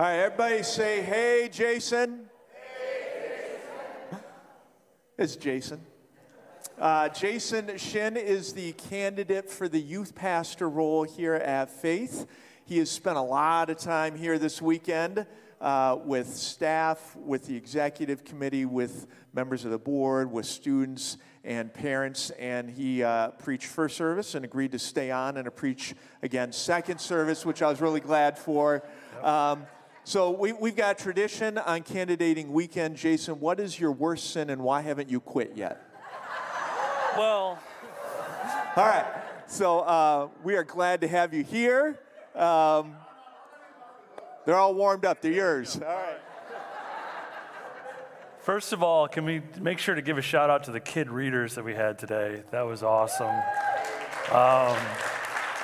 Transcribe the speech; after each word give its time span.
All 0.00 0.06
right, 0.06 0.16
everybody 0.16 0.62
say, 0.62 1.02
hey, 1.02 1.50
Jason. 1.52 2.30
It's 5.18 5.36
Jason. 5.36 5.82
Uh, 6.78 7.10
Jason 7.10 7.76
Shin 7.76 8.16
is 8.16 8.54
the 8.54 8.72
candidate 8.72 9.50
for 9.50 9.68
the 9.68 9.78
youth 9.78 10.14
pastor 10.14 10.70
role 10.70 11.02
here 11.02 11.34
at 11.34 11.68
Faith. 11.68 12.26
He 12.64 12.78
has 12.78 12.90
spent 12.90 13.18
a 13.18 13.20
lot 13.20 13.68
of 13.68 13.76
time 13.76 14.16
here 14.16 14.38
this 14.38 14.62
weekend 14.62 15.26
uh, 15.60 15.98
with 16.02 16.28
staff, 16.28 17.14
with 17.16 17.46
the 17.46 17.54
executive 17.54 18.24
committee, 18.24 18.64
with 18.64 19.06
members 19.34 19.66
of 19.66 19.70
the 19.70 19.78
board, 19.78 20.32
with 20.32 20.46
students 20.46 21.18
and 21.44 21.74
parents. 21.74 22.30
And 22.38 22.70
he 22.70 23.02
uh, 23.02 23.32
preached 23.32 23.66
first 23.66 23.98
service 23.98 24.34
and 24.34 24.46
agreed 24.46 24.72
to 24.72 24.78
stay 24.78 25.10
on 25.10 25.36
and 25.36 25.44
to 25.44 25.50
preach 25.50 25.94
again 26.22 26.52
second 26.52 27.02
service, 27.02 27.44
which 27.44 27.60
I 27.60 27.68
was 27.68 27.82
really 27.82 28.00
glad 28.00 28.38
for. 28.38 28.82
Um, 29.22 29.66
so 30.04 30.30
we, 30.30 30.52
we've 30.52 30.76
got 30.76 30.98
tradition 30.98 31.58
on 31.58 31.82
candidating 31.82 32.52
weekend. 32.52 32.96
Jason, 32.96 33.38
what 33.38 33.60
is 33.60 33.78
your 33.78 33.92
worst 33.92 34.30
sin 34.30 34.50
and 34.50 34.62
why 34.62 34.80
haven't 34.80 35.08
you 35.10 35.20
quit 35.20 35.52
yet? 35.54 35.86
Well, 37.16 37.58
All 38.76 38.86
right. 38.86 39.06
So 39.46 39.80
uh, 39.80 40.28
we 40.44 40.54
are 40.54 40.62
glad 40.62 41.00
to 41.00 41.08
have 41.08 41.34
you 41.34 41.42
here. 41.42 41.98
Um, 42.36 42.94
they're 44.46 44.56
all 44.56 44.74
warmed 44.74 45.04
up. 45.04 45.20
They're 45.20 45.32
yours. 45.32 45.76
All 45.76 45.82
right. 45.82 46.20
first 48.40 48.72
of 48.72 48.82
all, 48.82 49.08
can 49.08 49.24
we 49.24 49.42
make 49.60 49.78
sure 49.78 49.96
to 49.96 50.02
give 50.02 50.18
a 50.18 50.22
shout 50.22 50.50
out 50.50 50.64
to 50.64 50.70
the 50.70 50.80
kid 50.80 51.10
readers 51.10 51.56
that 51.56 51.64
we 51.64 51.74
had 51.74 51.98
today? 51.98 52.42
That 52.52 52.62
was 52.62 52.82
awesome. 52.82 53.34
Um, 54.32 54.76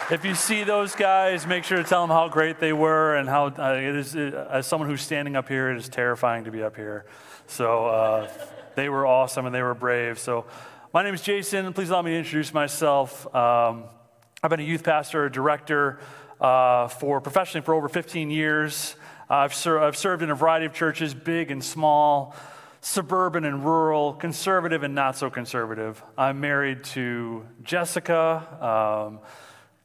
if 0.09 0.24
you 0.24 0.37
see 0.37 0.62
those 0.62 0.95
guys, 0.95 1.46
make 1.46 1.65
sure 1.65 1.78
to 1.78 1.84
tell 1.84 2.02
them 2.06 2.10
how 2.10 2.28
great 2.28 2.60
they 2.60 2.73
were 2.73 3.16
and 3.16 3.29
how 3.29 3.46
uh, 3.46 3.74
it 3.74 3.96
is. 3.96 4.15
Uh, 4.15 4.48
as 4.51 4.66
someone 4.66 4.88
who's 4.88 5.01
standing 5.01 5.35
up 5.35 5.48
here, 5.48 5.71
it 5.71 5.76
is 5.76 5.88
terrifying 5.88 6.45
to 6.45 6.52
be 6.52 6.63
up 6.63 6.76
here. 6.76 7.07
So 7.48 7.87
uh, 7.87 8.30
they 8.76 8.88
were 8.88 9.04
awesome 9.04 9.46
and 9.46 9.54
they 9.54 9.63
were 9.63 9.74
brave. 9.74 10.21
So 10.21 10.45
my 10.95 11.02
name 11.02 11.15
is 11.15 11.23
Jason. 11.23 11.73
Please 11.73 11.90
allow 11.90 12.02
me 12.02 12.13
to 12.13 12.18
introduce 12.18 12.54
myself. 12.54 13.26
Um, 13.35 13.85
I've 14.45 14.51
been 14.51 14.60
a 14.60 14.65
youth 14.65 14.85
pastor, 14.85 15.24
a 15.24 15.32
director 15.32 15.98
uh, 16.41 16.87
for 16.87 17.20
professionally 17.20 17.65
for 17.65 17.74
over 17.74 17.88
15 17.88 18.30
years. 18.30 18.95
I've, 19.29 19.54
ser- 19.54 19.80
I've 19.80 19.96
served 19.96 20.23
in 20.23 20.30
a 20.30 20.37
variety 20.37 20.66
of 20.66 20.73
churches, 20.73 21.15
big 21.15 21.51
and 21.51 21.65
small, 21.65 22.37
suburban 22.80 23.45
and 23.45 23.65
rural, 23.65 24.13
conservative 24.13 24.85
and 24.85 24.95
not 24.95 25.16
so 25.16 25.30
conservative. 25.30 26.01
I'm 26.16 26.38
married 26.38 26.85
to 26.85 27.45
Jessica. 27.65 29.09
Um, 29.09 29.18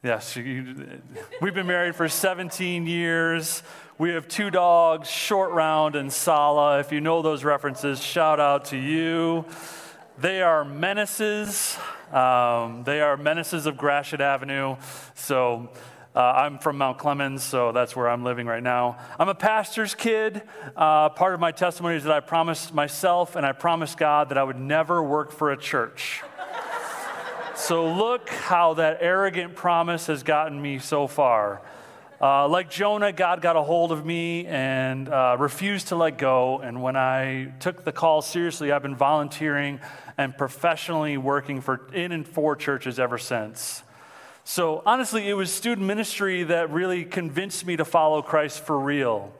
yes, 0.02 0.36
you, 0.36 1.00
we've 1.40 1.54
been 1.54 1.66
married 1.66 1.94
for 1.94 2.08
17 2.08 2.86
years. 2.86 3.62
We 3.98 4.10
have 4.10 4.26
two 4.26 4.50
dogs, 4.50 5.08
Short 5.08 5.52
Round 5.52 5.94
and 5.94 6.12
Sallah. 6.12 6.80
If 6.80 6.90
you 6.90 7.00
know 7.00 7.22
those 7.22 7.44
references, 7.44 8.02
shout 8.02 8.40
out 8.40 8.66
to 8.66 8.76
you. 8.76 9.44
They 10.18 10.42
are 10.42 10.64
menaces. 10.64 11.78
Um, 12.12 12.82
they 12.84 13.00
are 13.00 13.16
menaces 13.16 13.66
of 13.66 13.76
Gratiot 13.76 14.20
Avenue. 14.20 14.76
So 15.14 15.70
uh, 16.14 16.20
I'm 16.20 16.58
from 16.58 16.78
Mount 16.78 16.98
Clemens, 16.98 17.42
so 17.42 17.72
that's 17.72 17.94
where 17.94 18.08
I'm 18.08 18.24
living 18.24 18.46
right 18.46 18.62
now. 18.62 18.98
I'm 19.18 19.28
a 19.28 19.34
pastor's 19.34 19.94
kid. 19.94 20.42
Uh, 20.76 21.10
part 21.10 21.32
of 21.32 21.40
my 21.40 21.52
testimony 21.52 21.96
is 21.96 22.04
that 22.04 22.12
I 22.12 22.20
promised 22.20 22.74
myself 22.74 23.36
and 23.36 23.46
I 23.46 23.52
promised 23.52 23.98
God 23.98 24.30
that 24.30 24.36
I 24.36 24.42
would 24.42 24.58
never 24.58 25.02
work 25.02 25.32
for 25.32 25.52
a 25.52 25.56
church. 25.56 26.22
So 27.54 27.92
look 27.94 28.28
how 28.28 28.74
that 28.74 28.98
arrogant 29.00 29.54
promise 29.54 30.06
has 30.06 30.22
gotten 30.22 30.60
me 30.60 30.78
so 30.78 31.06
far. 31.06 31.62
Uh, 32.20 32.46
like 32.46 32.70
Jonah, 32.70 33.12
God 33.12 33.42
got 33.42 33.56
a 33.56 33.62
hold 33.62 33.90
of 33.90 34.06
me 34.06 34.46
and 34.46 35.08
uh, 35.08 35.36
refused 35.38 35.88
to 35.88 35.96
let 35.96 36.18
go. 36.18 36.60
And 36.60 36.80
when 36.80 36.94
I 36.94 37.52
took 37.58 37.84
the 37.84 37.90
call 37.90 38.22
seriously, 38.22 38.70
I've 38.70 38.82
been 38.82 38.94
volunteering 38.94 39.80
and 40.16 40.36
professionally 40.36 41.16
working 41.16 41.60
for 41.60 41.92
in 41.92 42.12
and 42.12 42.26
for 42.26 42.54
churches 42.54 43.00
ever 43.00 43.18
since. 43.18 43.82
So 44.44 44.82
honestly, 44.86 45.28
it 45.28 45.34
was 45.34 45.52
student 45.52 45.86
ministry 45.86 46.44
that 46.44 46.70
really 46.70 47.04
convinced 47.04 47.66
me 47.66 47.76
to 47.76 47.84
follow 47.84 48.22
Christ 48.22 48.64
for 48.64 48.78
real. 48.78 49.32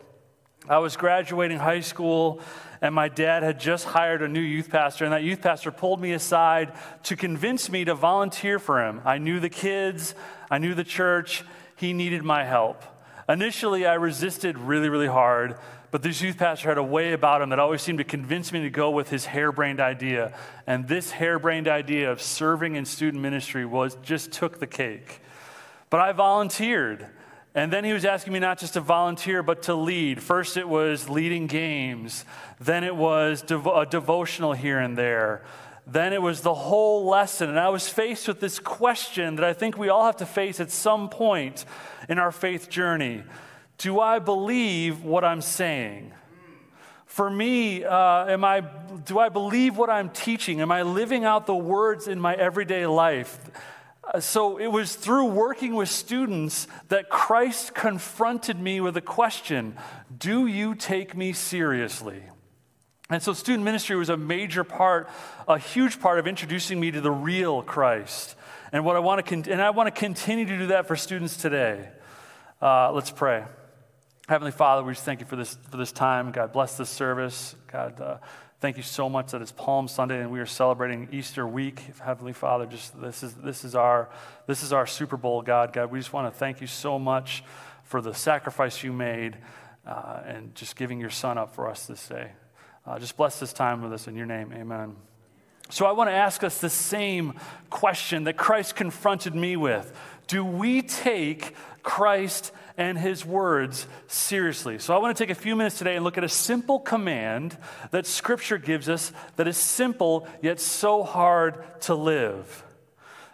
I 0.68 0.78
was 0.78 0.96
graduating 0.96 1.58
high 1.58 1.80
school, 1.80 2.40
and 2.80 2.94
my 2.94 3.08
dad 3.08 3.42
had 3.42 3.58
just 3.58 3.84
hired 3.84 4.22
a 4.22 4.28
new 4.28 4.40
youth 4.40 4.70
pastor, 4.70 5.04
and 5.04 5.12
that 5.12 5.24
youth 5.24 5.42
pastor 5.42 5.72
pulled 5.72 6.00
me 6.00 6.12
aside 6.12 6.72
to 7.04 7.16
convince 7.16 7.68
me 7.68 7.84
to 7.84 7.94
volunteer 7.94 8.60
for 8.60 8.86
him. 8.86 9.00
I 9.04 9.18
knew 9.18 9.40
the 9.40 9.50
kids, 9.50 10.14
I 10.50 10.58
knew 10.58 10.74
the 10.74 10.84
church, 10.84 11.42
he 11.74 11.92
needed 11.92 12.22
my 12.22 12.44
help. 12.44 12.84
Initially, 13.28 13.86
I 13.86 13.94
resisted 13.94 14.56
really, 14.56 14.88
really 14.88 15.08
hard, 15.08 15.56
but 15.90 16.02
this 16.02 16.22
youth 16.22 16.38
pastor 16.38 16.68
had 16.68 16.78
a 16.78 16.82
way 16.82 17.12
about 17.12 17.42
him 17.42 17.50
that 17.50 17.58
always 17.58 17.82
seemed 17.82 17.98
to 17.98 18.04
convince 18.04 18.52
me 18.52 18.62
to 18.62 18.70
go 18.70 18.90
with 18.90 19.10
his 19.10 19.26
harebrained 19.26 19.80
idea. 19.80 20.36
And 20.66 20.86
this 20.86 21.10
harebrained 21.10 21.66
idea 21.66 22.10
of 22.10 22.22
serving 22.22 22.76
in 22.76 22.84
student 22.84 23.20
ministry 23.22 23.66
was 23.66 23.96
just 23.96 24.30
took 24.30 24.60
the 24.60 24.66
cake. 24.66 25.20
But 25.90 26.00
I 26.00 26.12
volunteered. 26.12 27.08
And 27.54 27.70
then 27.70 27.84
he 27.84 27.92
was 27.92 28.04
asking 28.04 28.32
me 28.32 28.38
not 28.38 28.58
just 28.58 28.74
to 28.74 28.80
volunteer, 28.80 29.42
but 29.42 29.62
to 29.64 29.74
lead. 29.74 30.22
First, 30.22 30.56
it 30.56 30.66
was 30.66 31.08
leading 31.10 31.46
games. 31.46 32.24
Then, 32.58 32.82
it 32.82 32.96
was 32.96 33.44
a 33.50 33.86
devotional 33.88 34.54
here 34.54 34.78
and 34.78 34.96
there. 34.96 35.42
Then 35.86 36.12
it 36.12 36.22
was 36.22 36.40
the 36.40 36.54
whole 36.54 37.06
lesson. 37.06 37.50
And 37.50 37.58
I 37.58 37.68
was 37.68 37.88
faced 37.88 38.26
with 38.26 38.40
this 38.40 38.58
question 38.58 39.36
that 39.36 39.44
I 39.44 39.52
think 39.52 39.76
we 39.76 39.90
all 39.90 40.06
have 40.06 40.16
to 40.18 40.26
face 40.26 40.60
at 40.60 40.70
some 40.70 41.10
point 41.10 41.66
in 42.08 42.18
our 42.18 42.32
faith 42.32 42.70
journey 42.70 43.22
Do 43.78 44.00
I 44.00 44.18
believe 44.18 45.02
what 45.02 45.24
I'm 45.24 45.40
saying? 45.40 46.12
For 47.06 47.28
me, 47.28 47.84
uh, 47.84 48.26
am 48.26 48.42
I, 48.42 48.60
do 49.04 49.18
I 49.18 49.28
believe 49.28 49.76
what 49.76 49.90
I'm 49.90 50.08
teaching? 50.08 50.62
Am 50.62 50.72
I 50.72 50.80
living 50.80 51.26
out 51.26 51.46
the 51.46 51.54
words 51.54 52.08
in 52.08 52.18
my 52.18 52.34
everyday 52.34 52.86
life? 52.86 53.38
Uh, 54.04 54.18
so 54.18 54.58
it 54.58 54.66
was 54.66 54.96
through 54.96 55.26
working 55.26 55.74
with 55.74 55.88
students 55.88 56.66
that 56.88 57.08
Christ 57.08 57.74
confronted 57.74 58.58
me 58.58 58.80
with 58.80 58.96
a 58.96 59.00
question 59.00 59.76
Do 60.16 60.46
you 60.46 60.74
take 60.74 61.16
me 61.16 61.32
seriously? 61.32 62.22
And 63.10 63.22
so 63.22 63.32
student 63.34 63.64
ministry 63.64 63.94
was 63.94 64.08
a 64.08 64.16
major 64.16 64.64
part, 64.64 65.08
a 65.46 65.58
huge 65.58 66.00
part 66.00 66.18
of 66.18 66.26
introducing 66.26 66.80
me 66.80 66.90
to 66.90 67.00
the 67.00 67.10
real 67.10 67.62
Christ. 67.62 68.34
And 68.72 68.86
what 68.86 68.96
I 68.96 69.00
want 69.00 69.24
to 69.24 69.28
con- 69.28 69.52
and 69.52 69.60
I 69.60 69.70
want 69.70 69.94
to 69.94 69.98
continue 69.98 70.46
to 70.46 70.58
do 70.58 70.66
that 70.68 70.88
for 70.88 70.96
students 70.96 71.36
today. 71.36 71.88
Uh, 72.60 72.90
let's 72.92 73.10
pray. 73.10 73.44
Heavenly 74.28 74.52
Father, 74.52 74.82
we 74.82 74.94
just 74.94 75.04
thank 75.04 75.20
you 75.20 75.26
for 75.26 75.36
this 75.36 75.58
for 75.70 75.76
this 75.76 75.92
time. 75.92 76.32
God 76.32 76.52
bless 76.52 76.78
this 76.78 76.88
service. 76.88 77.54
God, 77.66 78.00
uh, 78.00 78.16
thank 78.62 78.76
you 78.76 78.82
so 78.84 79.08
much 79.08 79.32
that 79.32 79.42
it's 79.42 79.50
Palm 79.50 79.88
Sunday 79.88 80.20
and 80.20 80.30
we 80.30 80.38
are 80.38 80.46
celebrating 80.46 81.08
Easter 81.10 81.44
week. 81.48 81.80
Heavenly 82.00 82.32
Father, 82.32 82.64
just 82.64 82.98
this 83.00 83.24
is 83.24 83.34
this 83.34 83.64
is 83.64 83.74
our 83.74 84.08
this 84.46 84.62
is 84.62 84.72
our 84.72 84.86
Super 84.86 85.16
Bowl. 85.16 85.42
God, 85.42 85.72
God, 85.72 85.90
we 85.90 85.98
just 85.98 86.12
want 86.12 86.32
to 86.32 86.38
thank 86.38 86.60
you 86.60 86.68
so 86.68 86.96
much 86.96 87.42
for 87.82 88.00
the 88.00 88.14
sacrifice 88.14 88.84
you 88.84 88.92
made 88.92 89.36
uh, 89.84 90.20
and 90.24 90.54
just 90.54 90.76
giving 90.76 91.00
your 91.00 91.10
Son 91.10 91.38
up 91.38 91.56
for 91.56 91.68
us 91.68 91.86
this 91.86 92.06
day. 92.06 92.30
Uh, 92.86 93.00
just 93.00 93.16
bless 93.16 93.40
this 93.40 93.52
time 93.52 93.82
with 93.82 93.92
us 93.92 94.06
in 94.06 94.14
your 94.14 94.26
name. 94.26 94.52
Amen. 94.52 94.94
So 95.68 95.84
I 95.84 95.90
want 95.90 96.10
to 96.10 96.14
ask 96.14 96.44
us 96.44 96.60
the 96.60 96.70
same 96.70 97.40
question 97.68 98.24
that 98.24 98.36
Christ 98.36 98.76
confronted 98.76 99.34
me 99.34 99.56
with. 99.56 99.92
Do 100.28 100.44
we 100.44 100.82
take 100.82 101.56
Christ 101.82 102.52
and 102.76 102.98
his 102.98 103.24
words 103.24 103.86
seriously? 104.06 104.78
So 104.78 104.94
I 104.94 104.98
want 104.98 105.16
to 105.16 105.22
take 105.22 105.30
a 105.30 105.40
few 105.40 105.56
minutes 105.56 105.78
today 105.78 105.96
and 105.96 106.04
look 106.04 106.18
at 106.18 106.24
a 106.24 106.28
simple 106.28 106.78
command 106.78 107.56
that 107.90 108.06
Scripture 108.06 108.58
gives 108.58 108.88
us 108.88 109.12
that 109.36 109.48
is 109.48 109.56
simple 109.56 110.26
yet 110.42 110.60
so 110.60 111.02
hard 111.02 111.62
to 111.82 111.94
live. 111.94 112.64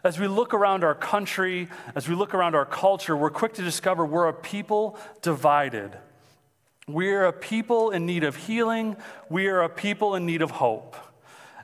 As 0.04 0.18
we 0.18 0.28
look 0.28 0.54
around 0.54 0.84
our 0.84 0.94
country, 0.94 1.68
as 1.94 2.08
we 2.08 2.14
look 2.14 2.34
around 2.34 2.54
our 2.54 2.64
culture, 2.66 3.16
we're 3.16 3.30
quick 3.30 3.54
to 3.54 3.62
discover 3.62 4.06
we're 4.06 4.28
a 4.28 4.32
people 4.32 4.96
divided. 5.22 5.96
We 6.86 7.10
are 7.10 7.26
a 7.26 7.32
people 7.32 7.90
in 7.90 8.06
need 8.06 8.24
of 8.24 8.36
healing. 8.36 8.96
We 9.28 9.48
are 9.48 9.62
a 9.62 9.68
people 9.68 10.14
in 10.14 10.24
need 10.24 10.40
of 10.40 10.50
hope. 10.50 10.96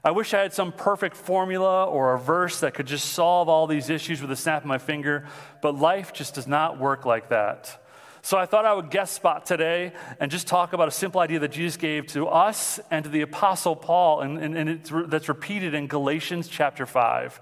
I 0.05 0.11
wish 0.11 0.35
I 0.35 0.43
had 0.43 0.53
some 0.53 0.71
perfect 0.71 1.17
formula 1.17 1.87
or 1.87 2.13
a 2.13 2.19
verse 2.19 2.61
that 2.61 2.75
could 2.75 2.87
just 2.87 3.15
solve 3.15 3.49
all 3.49 3.67
these 3.67 3.89
issues 3.89 4.21
with 4.21 4.31
a 4.31 4.37
snap 4.37 4.61
of 4.61 4.67
my 4.67 4.77
finger, 4.77 5.27
but 5.63 5.79
life 5.79 6.13
just 6.13 6.35
does 6.35 6.47
not 6.47 6.79
work 6.79 7.07
like 7.07 7.31
that. 7.31 7.83
So 8.21 8.37
I 8.37 8.45
thought 8.45 8.67
I 8.67 8.75
would 8.75 8.91
guest 8.91 9.15
spot 9.15 9.47
today 9.47 9.93
and 10.21 10.31
just 10.31 10.47
talk 10.47 10.75
about 10.75 10.89
a 10.89 10.91
simple 10.91 11.23
idea 11.23 11.39
that 11.39 11.53
Jesus 11.53 11.79
gave 11.79 12.07
to 12.09 12.27
us 12.27 12.81
and 12.91 13.05
to 13.05 13.11
the 13.11 13.23
Apostle 13.23 13.77
Paul, 13.77 14.21
and, 14.21 14.39
and, 14.39 14.57
and 14.57 15.11
that's 15.11 15.29
repeated 15.31 15.73
in 15.73 15.87
Galatians 15.87 16.49
chapter 16.49 16.85
5. 16.85 17.41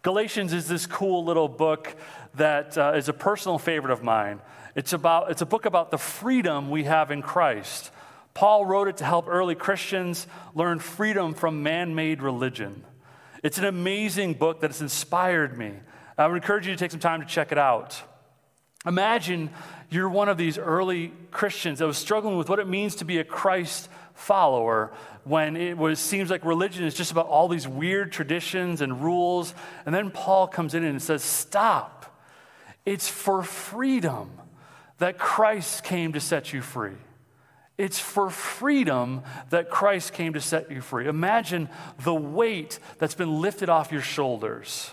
Galatians 0.00 0.54
is 0.54 0.66
this 0.66 0.86
cool 0.86 1.24
little 1.26 1.48
book 1.48 1.94
that 2.36 2.78
uh, 2.78 2.92
is 2.96 3.10
a 3.10 3.12
personal 3.12 3.58
favorite 3.58 3.92
of 3.92 4.02
mine. 4.02 4.40
It's, 4.74 4.94
about, 4.94 5.30
it's 5.30 5.42
a 5.42 5.46
book 5.46 5.66
about 5.66 5.90
the 5.90 5.98
freedom 5.98 6.70
we 6.70 6.84
have 6.84 7.10
in 7.10 7.20
Christ. 7.20 7.90
Paul 8.34 8.66
wrote 8.66 8.88
it 8.88 8.98
to 8.98 9.04
help 9.04 9.26
early 9.28 9.54
Christians 9.54 10.26
learn 10.54 10.78
freedom 10.78 11.34
from 11.34 11.62
man 11.62 11.94
made 11.94 12.22
religion. 12.22 12.84
It's 13.42 13.58
an 13.58 13.64
amazing 13.64 14.34
book 14.34 14.60
that 14.60 14.70
has 14.70 14.80
inspired 14.80 15.56
me. 15.56 15.72
I 16.16 16.26
would 16.26 16.36
encourage 16.36 16.66
you 16.66 16.72
to 16.72 16.78
take 16.78 16.90
some 16.90 17.00
time 17.00 17.20
to 17.20 17.26
check 17.26 17.52
it 17.52 17.58
out. 17.58 18.00
Imagine 18.86 19.50
you're 19.90 20.08
one 20.08 20.28
of 20.28 20.36
these 20.36 20.58
early 20.58 21.12
Christians 21.30 21.78
that 21.78 21.86
was 21.86 21.98
struggling 21.98 22.36
with 22.36 22.48
what 22.48 22.58
it 22.58 22.68
means 22.68 22.96
to 22.96 23.04
be 23.04 23.18
a 23.18 23.24
Christ 23.24 23.88
follower 24.14 24.92
when 25.24 25.56
it 25.56 25.76
was, 25.76 26.00
seems 26.00 26.30
like 26.30 26.44
religion 26.44 26.84
is 26.84 26.94
just 26.94 27.12
about 27.12 27.26
all 27.26 27.48
these 27.48 27.68
weird 27.68 28.12
traditions 28.12 28.80
and 28.80 29.02
rules. 29.02 29.54
And 29.86 29.94
then 29.94 30.10
Paul 30.10 30.48
comes 30.48 30.74
in 30.74 30.84
and 30.84 31.00
says, 31.00 31.22
Stop. 31.22 31.94
It's 32.84 33.08
for 33.08 33.42
freedom 33.42 34.30
that 34.98 35.18
Christ 35.18 35.84
came 35.84 36.14
to 36.14 36.20
set 36.20 36.52
you 36.52 36.62
free. 36.62 36.96
It's 37.78 38.00
for 38.00 38.28
freedom 38.28 39.22
that 39.50 39.70
Christ 39.70 40.12
came 40.12 40.32
to 40.32 40.40
set 40.40 40.68
you 40.68 40.80
free. 40.80 41.06
Imagine 41.06 41.68
the 42.02 42.14
weight 42.14 42.80
that's 42.98 43.14
been 43.14 43.40
lifted 43.40 43.68
off 43.68 43.92
your 43.92 44.02
shoulders. 44.02 44.90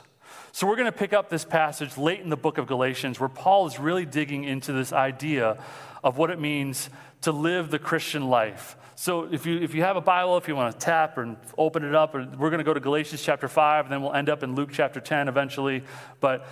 So, 0.51 0.67
we're 0.67 0.75
going 0.77 0.85
to 0.85 0.97
pick 0.97 1.11
up 1.11 1.27
this 1.27 1.43
passage 1.43 1.97
late 1.97 2.21
in 2.21 2.29
the 2.29 2.37
book 2.37 2.59
of 2.59 2.67
Galatians 2.67 3.19
where 3.19 3.27
Paul 3.27 3.65
is 3.65 3.79
really 3.79 4.05
digging 4.05 4.43
into 4.45 4.71
this 4.71 4.93
idea 4.93 5.57
of 6.03 6.17
what 6.17 6.29
it 6.29 6.39
means 6.39 6.89
to 7.21 7.31
live 7.31 7.71
the 7.71 7.79
Christian 7.79 8.29
life. 8.29 8.77
So, 8.95 9.33
if 9.33 9.47
you, 9.47 9.59
if 9.59 9.73
you 9.73 9.81
have 9.81 9.97
a 9.97 10.01
Bible, 10.01 10.38
if 10.38 10.47
you 10.47 10.55
want 10.55 10.71
to 10.71 10.79
tap 10.79 11.17
and 11.17 11.38
open 11.57 11.83
it 11.83 11.95
up, 11.95 12.13
we're 12.13 12.51
going 12.51 12.59
to 12.59 12.63
go 12.63 12.73
to 12.73 12.79
Galatians 12.79 13.21
chapter 13.21 13.47
5, 13.47 13.85
and 13.85 13.91
then 13.91 14.03
we'll 14.03 14.13
end 14.13 14.29
up 14.29 14.43
in 14.43 14.53
Luke 14.53 14.69
chapter 14.71 15.01
10 15.01 15.27
eventually. 15.27 15.83
But 16.21 16.47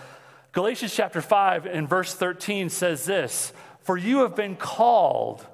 Galatians 0.52 0.94
chapter 0.94 1.22
5 1.22 1.68
and 1.68 1.88
verse 1.88 2.14
13 2.14 2.70
says 2.70 3.06
this 3.06 3.54
For 3.84 3.98
you 3.98 4.20
have 4.22 4.36
been 4.36 4.56
called 4.56 5.46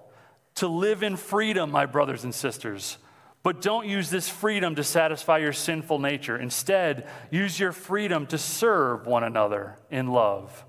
to 0.59 0.67
live 0.67 1.03
in 1.03 1.17
freedom, 1.17 1.71
my 1.71 1.85
brothers 1.85 2.23
and 2.23 2.33
sisters. 2.33 2.97
But 3.43 3.61
don't 3.61 3.87
use 3.87 4.09
this 4.09 4.27
freedom 4.27 4.75
to 4.75 4.83
satisfy 4.83 5.37
your 5.37 5.53
sinful 5.53 5.99
nature. 5.99 6.37
Instead, 6.37 7.07
use 7.31 7.59
your 7.59 7.71
freedom 7.71 8.27
to 8.27 8.37
serve 8.37 9.07
one 9.07 9.23
another 9.23 9.77
in 9.89 10.07
love. 10.07 10.65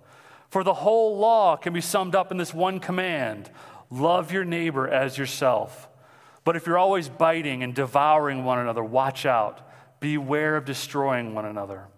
For 0.48 0.62
the 0.62 0.74
whole 0.74 1.18
law 1.18 1.56
can 1.56 1.72
be 1.72 1.80
summed 1.80 2.14
up 2.14 2.30
in 2.30 2.36
this 2.36 2.54
one 2.54 2.80
command 2.80 3.50
love 3.90 4.30
your 4.30 4.44
neighbor 4.44 4.86
as 4.86 5.18
yourself. 5.18 5.88
But 6.44 6.54
if 6.54 6.66
you're 6.66 6.78
always 6.78 7.08
biting 7.08 7.64
and 7.64 7.74
devouring 7.74 8.44
one 8.44 8.60
another, 8.60 8.84
watch 8.84 9.26
out. 9.26 9.68
Beware 9.98 10.56
of 10.56 10.64
destroying 10.64 11.34
one 11.34 11.44
another. 11.44 11.88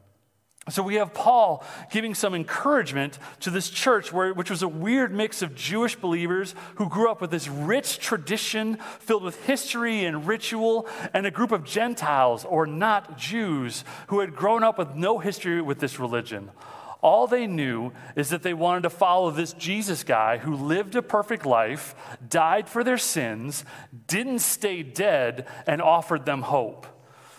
So 0.68 0.84
we 0.84 0.94
have 0.94 1.12
Paul 1.12 1.64
giving 1.90 2.14
some 2.14 2.34
encouragement 2.34 3.18
to 3.40 3.50
this 3.50 3.68
church, 3.68 4.12
where, 4.12 4.32
which 4.32 4.48
was 4.48 4.62
a 4.62 4.68
weird 4.68 5.12
mix 5.12 5.42
of 5.42 5.56
Jewish 5.56 5.96
believers 5.96 6.54
who 6.76 6.88
grew 6.88 7.10
up 7.10 7.20
with 7.20 7.32
this 7.32 7.48
rich 7.48 7.98
tradition 7.98 8.76
filled 9.00 9.24
with 9.24 9.44
history 9.44 10.04
and 10.04 10.24
ritual, 10.24 10.86
and 11.12 11.26
a 11.26 11.32
group 11.32 11.50
of 11.50 11.64
Gentiles 11.64 12.44
or 12.44 12.64
not 12.64 13.18
Jews 13.18 13.82
who 14.06 14.20
had 14.20 14.36
grown 14.36 14.62
up 14.62 14.78
with 14.78 14.94
no 14.94 15.18
history 15.18 15.60
with 15.60 15.80
this 15.80 15.98
religion. 15.98 16.52
All 17.00 17.26
they 17.26 17.48
knew 17.48 17.90
is 18.14 18.28
that 18.28 18.44
they 18.44 18.54
wanted 18.54 18.84
to 18.84 18.90
follow 18.90 19.32
this 19.32 19.54
Jesus 19.54 20.04
guy 20.04 20.38
who 20.38 20.54
lived 20.54 20.94
a 20.94 21.02
perfect 21.02 21.44
life, 21.44 21.96
died 22.28 22.68
for 22.68 22.84
their 22.84 22.98
sins, 22.98 23.64
didn't 24.06 24.38
stay 24.38 24.84
dead, 24.84 25.48
and 25.66 25.82
offered 25.82 26.24
them 26.24 26.42
hope. 26.42 26.86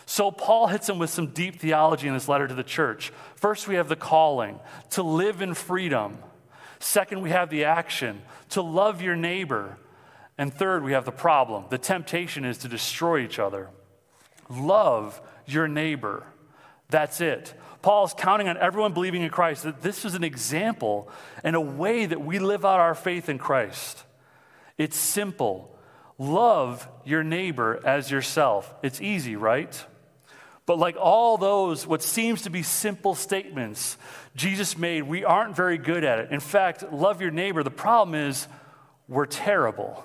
So 0.06 0.32
Paul 0.32 0.68
hits 0.68 0.90
him 0.90 1.00
with 1.00 1.10
some 1.10 1.28
deep 1.28 1.60
theology 1.60 2.08
in 2.08 2.14
this 2.14 2.28
letter 2.28 2.48
to 2.48 2.54
the 2.54 2.64
church. 2.64 3.12
First, 3.36 3.68
we 3.68 3.76
have 3.76 3.90
the 3.90 3.96
calling 3.96 4.60
to 4.92 5.04
live 5.04 5.42
in 5.42 5.54
freedom. 5.54 6.18
Second, 6.80 7.22
we 7.22 7.30
have 7.30 7.50
the 7.50 7.64
action 7.64 8.22
to 8.50 8.62
love 8.62 9.02
your 9.02 9.16
neighbor. 9.16 9.78
And 10.38 10.54
third, 10.54 10.84
we 10.84 10.92
have 10.94 11.06
the 11.06 11.12
problem. 11.12 11.66
The 11.70 11.78
temptation 11.78 12.44
is 12.44 12.58
to 12.60 12.68
destroy 12.68 13.20
each 13.20 13.40
other. 13.40 13.70
Love 14.50 15.22
your 15.46 15.68
neighbor. 15.68 16.26
That's 16.90 17.22
it. 17.22 17.54
Paul's 17.82 18.14
counting 18.14 18.48
on 18.48 18.58
everyone 18.58 18.94
believing 18.94 19.22
in 19.22 19.30
Christ 19.30 19.64
that 19.64 19.82
this 19.82 20.06
is 20.06 20.16
an 20.16 20.24
example 20.24 21.10
and 21.44 21.56
a 21.56 21.62
way 21.62 22.06
that 22.06 22.22
we 22.22 22.40
live 22.40 22.66
out 22.66 22.80
our 22.80 22.96
faith 22.96 23.30
in 23.30 23.38
Christ. 23.38 24.04
It's 24.78 24.98
simple. 24.98 25.78
Love 26.18 26.88
your 27.04 27.24
neighbor 27.24 27.82
as 27.86 28.10
yourself. 28.10 28.74
It's 28.84 29.02
easy, 29.02 29.36
right? 29.36 29.86
But 30.66 30.80
like 30.80 30.96
all 30.98 31.38
those, 31.38 31.86
what 31.86 32.02
seems 32.02 32.44
to 32.44 32.50
be 32.50 32.64
simple 32.64 33.16
statements 33.16 33.98
Jesus 34.36 34.78
made, 34.78 35.04
we 35.04 35.24
aren't 35.24 35.56
very 35.56 35.78
good 35.78 36.04
at 36.04 36.20
it. 36.20 36.32
In 36.32 36.40
fact, 36.40 36.92
love 36.92 37.22
your 37.22 37.32
neighbor, 37.32 37.62
the 37.62 37.70
problem 37.70 38.16
is 38.16 38.48
we're 39.08 39.26
terrible. 39.26 40.04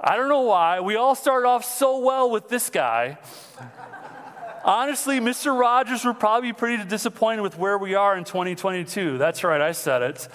I 0.00 0.16
don't 0.16 0.28
know 0.28 0.42
why. 0.42 0.80
We 0.80 0.96
all 0.96 1.14
started 1.14 1.46
off 1.46 1.64
so 1.64 1.98
well 1.98 2.28
with 2.28 2.48
this 2.48 2.70
guy. 2.70 3.18
Honestly, 4.64 5.20
Mr. 5.20 5.56
Rogers 5.56 6.04
would 6.04 6.18
probably 6.18 6.48
be 6.50 6.52
pretty 6.54 6.84
disappointed 6.84 7.42
with 7.42 7.56
where 7.56 7.78
we 7.78 7.94
are 7.94 8.16
in 8.16 8.24
2022. 8.24 9.18
That's 9.18 9.44
right, 9.44 9.60
I 9.60 9.72
said 9.72 10.02
it. 10.02 10.28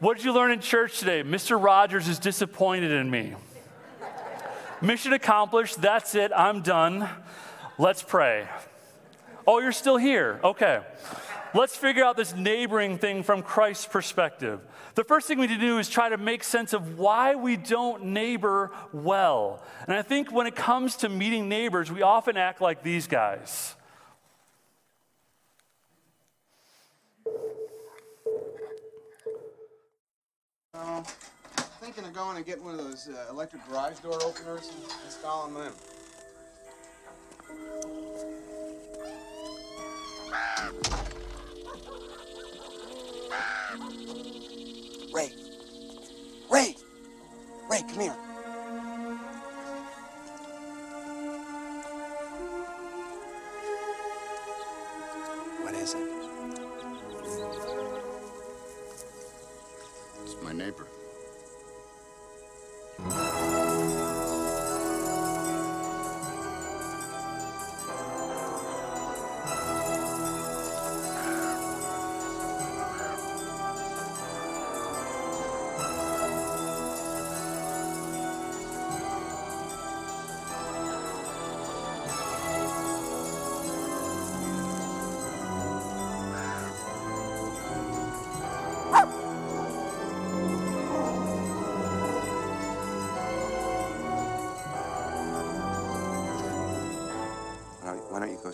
What 0.00 0.16
did 0.16 0.24
you 0.24 0.32
learn 0.32 0.50
in 0.50 0.60
church 0.60 0.98
today? 0.98 1.22
Mr. 1.22 1.62
Rogers 1.62 2.08
is 2.08 2.18
disappointed 2.18 2.90
in 2.90 3.10
me. 3.10 3.34
Mission 4.82 5.14
accomplished. 5.14 5.80
That's 5.80 6.14
it. 6.14 6.32
I'm 6.36 6.60
done. 6.62 7.08
Let's 7.78 8.02
pray. 8.02 8.48
Oh, 9.46 9.58
you're 9.60 9.72
still 9.72 9.98
here. 9.98 10.40
Okay. 10.42 10.80
Let's 11.54 11.76
figure 11.76 12.04
out 12.04 12.16
this 12.16 12.34
neighboring 12.34 12.98
thing 12.98 13.22
from 13.22 13.42
Christ's 13.42 13.86
perspective. 13.86 14.60
The 14.94 15.04
first 15.04 15.28
thing 15.28 15.38
we 15.38 15.46
need 15.46 15.54
to 15.54 15.60
do 15.60 15.78
is 15.78 15.88
try 15.88 16.08
to 16.08 16.16
make 16.16 16.42
sense 16.42 16.72
of 16.72 16.98
why 16.98 17.34
we 17.34 17.56
don't 17.56 18.06
neighbor 18.06 18.72
well. 18.92 19.62
And 19.86 19.94
I 19.94 20.02
think 20.02 20.32
when 20.32 20.46
it 20.46 20.56
comes 20.56 20.96
to 20.96 21.08
meeting 21.08 21.48
neighbors, 21.48 21.92
we 21.92 22.02
often 22.02 22.36
act 22.36 22.60
like 22.60 22.82
these 22.82 23.06
guys. 23.06 23.74
Uh, 30.74 31.02
thinking 31.80 32.04
of 32.04 32.12
going 32.12 32.36
and 32.36 32.44
getting 32.44 32.64
one 32.64 32.78
of 32.78 32.84
those 32.84 33.08
uh, 33.08 33.30
electric 33.30 33.66
garage 33.68 33.98
door 34.00 34.22
openers 34.22 34.70
and 34.74 34.92
installing 35.04 35.54
them. 35.54 35.72
Ray. 45.12 45.32
Ray. 46.50 46.76
Ray, 47.70 47.82
come 47.88 48.00
here. 48.00 48.16
What 55.62 55.74
is 55.74 55.94
it? 55.94 56.15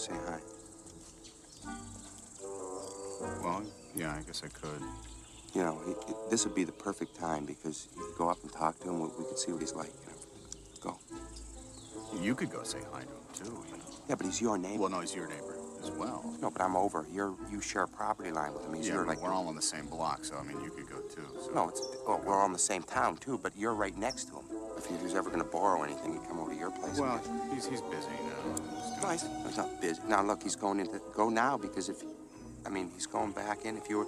Say 0.02 0.12
hi? 0.26 0.38
Well, 3.42 3.62
yeah, 3.94 4.16
I 4.18 4.22
guess 4.22 4.42
I 4.44 4.48
could. 4.48 4.82
You 5.54 5.62
know, 5.62 5.80
this 6.28 6.44
would 6.44 6.56
be 6.56 6.64
the 6.64 6.72
perfect 6.72 7.14
time 7.16 7.44
because 7.44 7.88
you 7.94 8.02
could 8.02 8.18
go 8.18 8.28
up 8.28 8.42
and 8.42 8.52
talk 8.52 8.80
to 8.80 8.88
him. 8.88 8.98
We, 8.98 9.06
we 9.18 9.24
could 9.26 9.38
see 9.38 9.52
what 9.52 9.60
he's 9.60 9.74
like. 9.74 9.92
You 10.82 10.90
know, 10.90 10.96
go. 10.96 12.20
You 12.20 12.34
could 12.34 12.50
go 12.50 12.64
say 12.64 12.78
hi 12.92 13.02
to 13.02 13.06
him 13.06 13.14
too. 13.32 13.44
You 13.44 13.76
know. 13.76 13.84
Yeah, 14.08 14.14
but 14.16 14.26
he's 14.26 14.40
your 14.40 14.58
neighbor. 14.58 14.80
Well, 14.80 14.90
no, 14.90 15.00
he's 15.00 15.14
your 15.14 15.28
neighbor 15.28 15.56
as 15.80 15.90
well. 15.92 16.34
No, 16.40 16.50
but 16.50 16.62
I'm 16.62 16.74
over. 16.74 17.06
You're 17.12 17.34
you 17.48 17.60
share 17.60 17.84
a 17.84 17.88
property 17.88 18.32
line 18.32 18.54
with 18.54 18.64
him. 18.64 18.74
He's 18.74 18.88
yeah, 18.88 18.94
your 18.94 19.06
like. 19.06 19.22
we're 19.22 19.32
all 19.32 19.46
on 19.46 19.54
the 19.54 19.62
same 19.62 19.86
block, 19.86 20.24
so 20.24 20.36
I 20.36 20.42
mean, 20.42 20.60
you 20.62 20.70
could 20.70 20.88
go 20.88 20.98
too. 21.14 21.26
So. 21.44 21.52
No, 21.52 21.68
it's 21.68 21.80
well, 22.08 22.20
we're 22.26 22.40
all 22.40 22.46
in 22.46 22.52
the 22.52 22.58
same 22.58 22.82
town 22.82 23.18
too, 23.18 23.38
but 23.40 23.52
you're 23.56 23.74
right 23.74 23.96
next 23.96 24.24
to 24.30 24.36
him. 24.36 24.44
If 24.76 24.86
he 24.86 24.94
was 25.04 25.14
ever 25.14 25.30
going 25.30 25.44
to 25.44 25.48
borrow 25.48 25.84
anything, 25.84 26.14
he'd 26.14 26.26
come 26.26 26.40
over 26.40 26.50
to 26.50 26.58
your 26.58 26.72
place. 26.72 26.98
Well, 26.98 27.20
he's 27.54 27.66
he's 27.66 27.82
busy 27.82 28.08
now. 28.08 28.31
He's 28.31 28.31
no, 29.02 29.08
he's, 29.10 29.24
he's 29.46 29.56
not 29.56 29.80
busy. 29.80 30.00
Now 30.08 30.22
look, 30.22 30.42
he's 30.42 30.56
going 30.56 30.80
into 30.80 31.00
go 31.14 31.28
now 31.28 31.56
because 31.58 31.88
if, 31.88 32.02
I 32.66 32.68
mean, 32.70 32.90
he's 32.94 33.06
going 33.06 33.32
back 33.32 33.64
in. 33.64 33.76
If 33.76 33.88
you 33.88 33.98
were, 33.98 34.06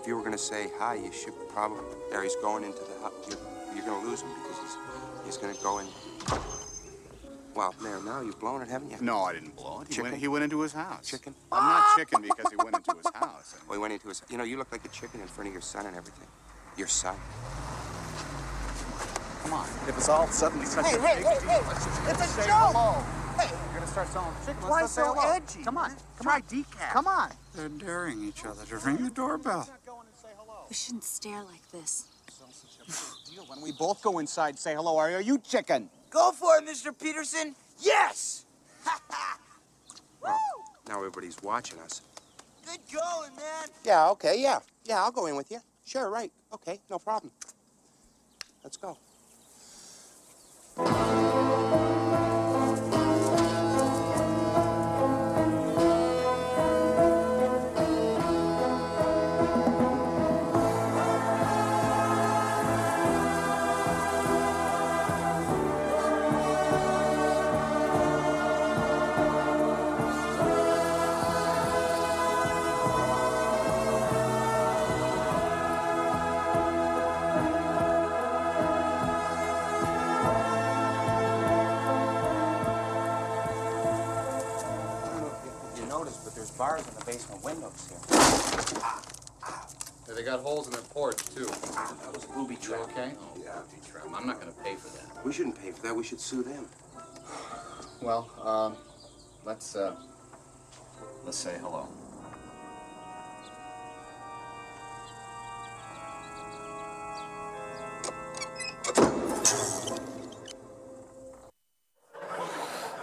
if 0.00 0.06
you 0.06 0.14
were 0.16 0.20
going 0.22 0.32
to 0.32 0.38
say 0.38 0.68
hi, 0.78 0.94
you 0.94 1.12
should 1.12 1.34
probably. 1.48 1.80
There, 2.10 2.22
he's 2.22 2.36
going 2.36 2.64
into 2.64 2.78
the 2.80 3.00
house. 3.00 3.12
You're, 3.28 3.38
you're 3.74 3.84
going 3.84 4.02
to 4.02 4.08
lose 4.08 4.22
him 4.22 4.30
because 4.42 4.58
he's 4.62 4.76
he's 5.26 5.36
going 5.36 5.54
to 5.54 5.62
go 5.62 5.78
in. 5.80 5.86
Well, 7.54 7.74
there, 7.82 7.98
now 8.02 8.20
you've 8.20 8.38
blown 8.38 8.60
it, 8.60 8.68
haven't 8.68 8.90
you? 8.90 8.98
No, 9.00 9.22
I 9.22 9.32
didn't 9.32 9.56
blow 9.56 9.80
it. 9.80 9.92
He 9.92 10.02
went, 10.02 10.16
he 10.16 10.28
went 10.28 10.44
into 10.44 10.60
his 10.60 10.74
house. 10.74 11.08
Chicken? 11.08 11.34
I'm 11.50 11.64
not 11.64 11.96
chicken 11.96 12.20
because 12.20 12.50
he 12.50 12.56
went 12.56 12.76
into 12.76 12.94
his 12.96 13.06
house. 13.14 13.54
We 13.70 13.78
went 13.78 13.94
into 13.94 14.08
his. 14.08 14.22
You 14.28 14.36
know, 14.38 14.44
you 14.44 14.58
look 14.58 14.70
like 14.70 14.84
a 14.84 14.88
chicken 14.88 15.20
in 15.22 15.26
front 15.26 15.48
of 15.48 15.54
your 15.54 15.62
son 15.62 15.86
and 15.86 15.96
everything. 15.96 16.28
Your 16.76 16.86
son. 16.86 17.16
Come 19.42 19.54
on. 19.54 19.66
If 19.88 19.96
it's 19.96 20.08
all 20.08 20.26
suddenly 20.28 20.66
such 20.66 20.84
Hey, 20.86 20.96
a 20.96 21.00
hey, 21.00 21.16
big 21.16 21.26
hey, 21.26 21.38
deal, 21.40 21.48
hey, 21.48 21.62
let's 21.68 21.84
just 21.84 22.02
it's 22.08 22.20
a 22.20 22.24
say 22.26 22.46
joke. 22.46 22.72
hello. 22.74 23.02
Hey, 23.40 23.48
You're 23.50 23.75
gonna 23.75 23.75
start 23.96 24.08
selling 24.08 24.36
chicken. 24.44 24.68
Let's 24.68 24.70
why 24.70 24.86
so 24.86 25.20
edgy? 25.20 25.64
Come 25.64 25.78
on. 25.78 25.88
Come 25.88 25.96
Try 26.20 26.34
on. 26.34 26.42
decaf. 26.42 26.92
Come 26.92 27.06
on. 27.06 27.30
They're 27.54 27.68
daring 27.70 28.22
each 28.22 28.44
other 28.44 28.66
to 28.66 28.76
ring 28.78 28.98
the 28.98 29.10
doorbell. 29.10 29.66
We 30.68 30.74
shouldn't 30.74 31.04
stare 31.04 31.42
like 31.42 31.66
this. 31.72 32.04
Deal 33.32 33.44
when 33.44 33.62
we 33.62 33.72
both 33.72 34.02
go 34.02 34.18
inside 34.18 34.58
say 34.58 34.74
hello. 34.74 34.98
Are 34.98 35.20
you 35.22 35.38
chicken? 35.38 35.88
Go 36.10 36.32
for 36.32 36.58
it, 36.58 36.66
Mr. 36.66 36.96
Peterson. 36.98 37.54
Yes. 37.80 38.44
Well, 40.22 40.36
now 40.88 40.96
everybody's 40.96 41.36
watching 41.40 41.78
us. 41.78 42.00
Good 42.64 42.80
going, 42.92 43.36
man. 43.36 43.68
Yeah, 43.84 44.08
okay, 44.10 44.42
yeah. 44.42 44.58
Yeah, 44.84 45.04
I'll 45.04 45.12
go 45.12 45.26
in 45.26 45.36
with 45.36 45.52
you. 45.52 45.60
Sure, 45.84 46.10
right. 46.10 46.32
Okay, 46.52 46.80
no 46.90 46.98
problem. 46.98 47.30
Let's 48.64 48.76
go. 48.76 48.96
Bars 86.76 86.88
in 86.88 86.94
the 86.98 87.04
basement 87.04 87.44
windows 87.44 87.88
here. 87.88 87.98
Yeah, 90.08 90.14
they 90.14 90.22
got 90.22 90.40
holes 90.40 90.66
in 90.66 90.72
their 90.72 90.82
porch, 90.82 91.24
too. 91.34 91.44
That 91.44 92.12
was 92.14 92.24
a 92.24 92.28
booby 92.28 92.54
You 92.54 92.60
trap. 92.60 92.80
okay? 92.90 93.12
Yeah. 93.42 93.60
Booby 93.60 93.82
trap. 93.90 94.04
I'm 94.14 94.26
not 94.26 94.40
gonna 94.40 94.52
pay 94.64 94.76
for 94.76 94.88
that. 94.96 95.24
We 95.24 95.32
shouldn't 95.32 95.60
pay 95.60 95.70
for 95.72 95.82
that. 95.82 95.96
We 95.96 96.04
should 96.04 96.20
sue 96.20 96.42
them. 96.42 96.66
Well, 98.00 98.30
um, 98.42 98.76
let's, 99.44 99.74
uh, 99.74 99.96
let's 101.24 101.38
say 101.38 101.56
hello. 101.60 101.88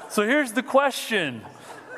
So 0.10 0.22
here's 0.28 0.52
the 0.52 0.62
question. 0.62 1.42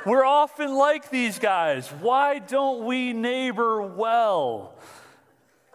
We're 0.06 0.26
often 0.26 0.76
like 0.76 1.10
these 1.10 1.40
guys. 1.40 1.88
Why 1.90 2.38
don't 2.38 2.86
we 2.86 3.12
neighbor 3.12 3.82
well? 3.82 4.76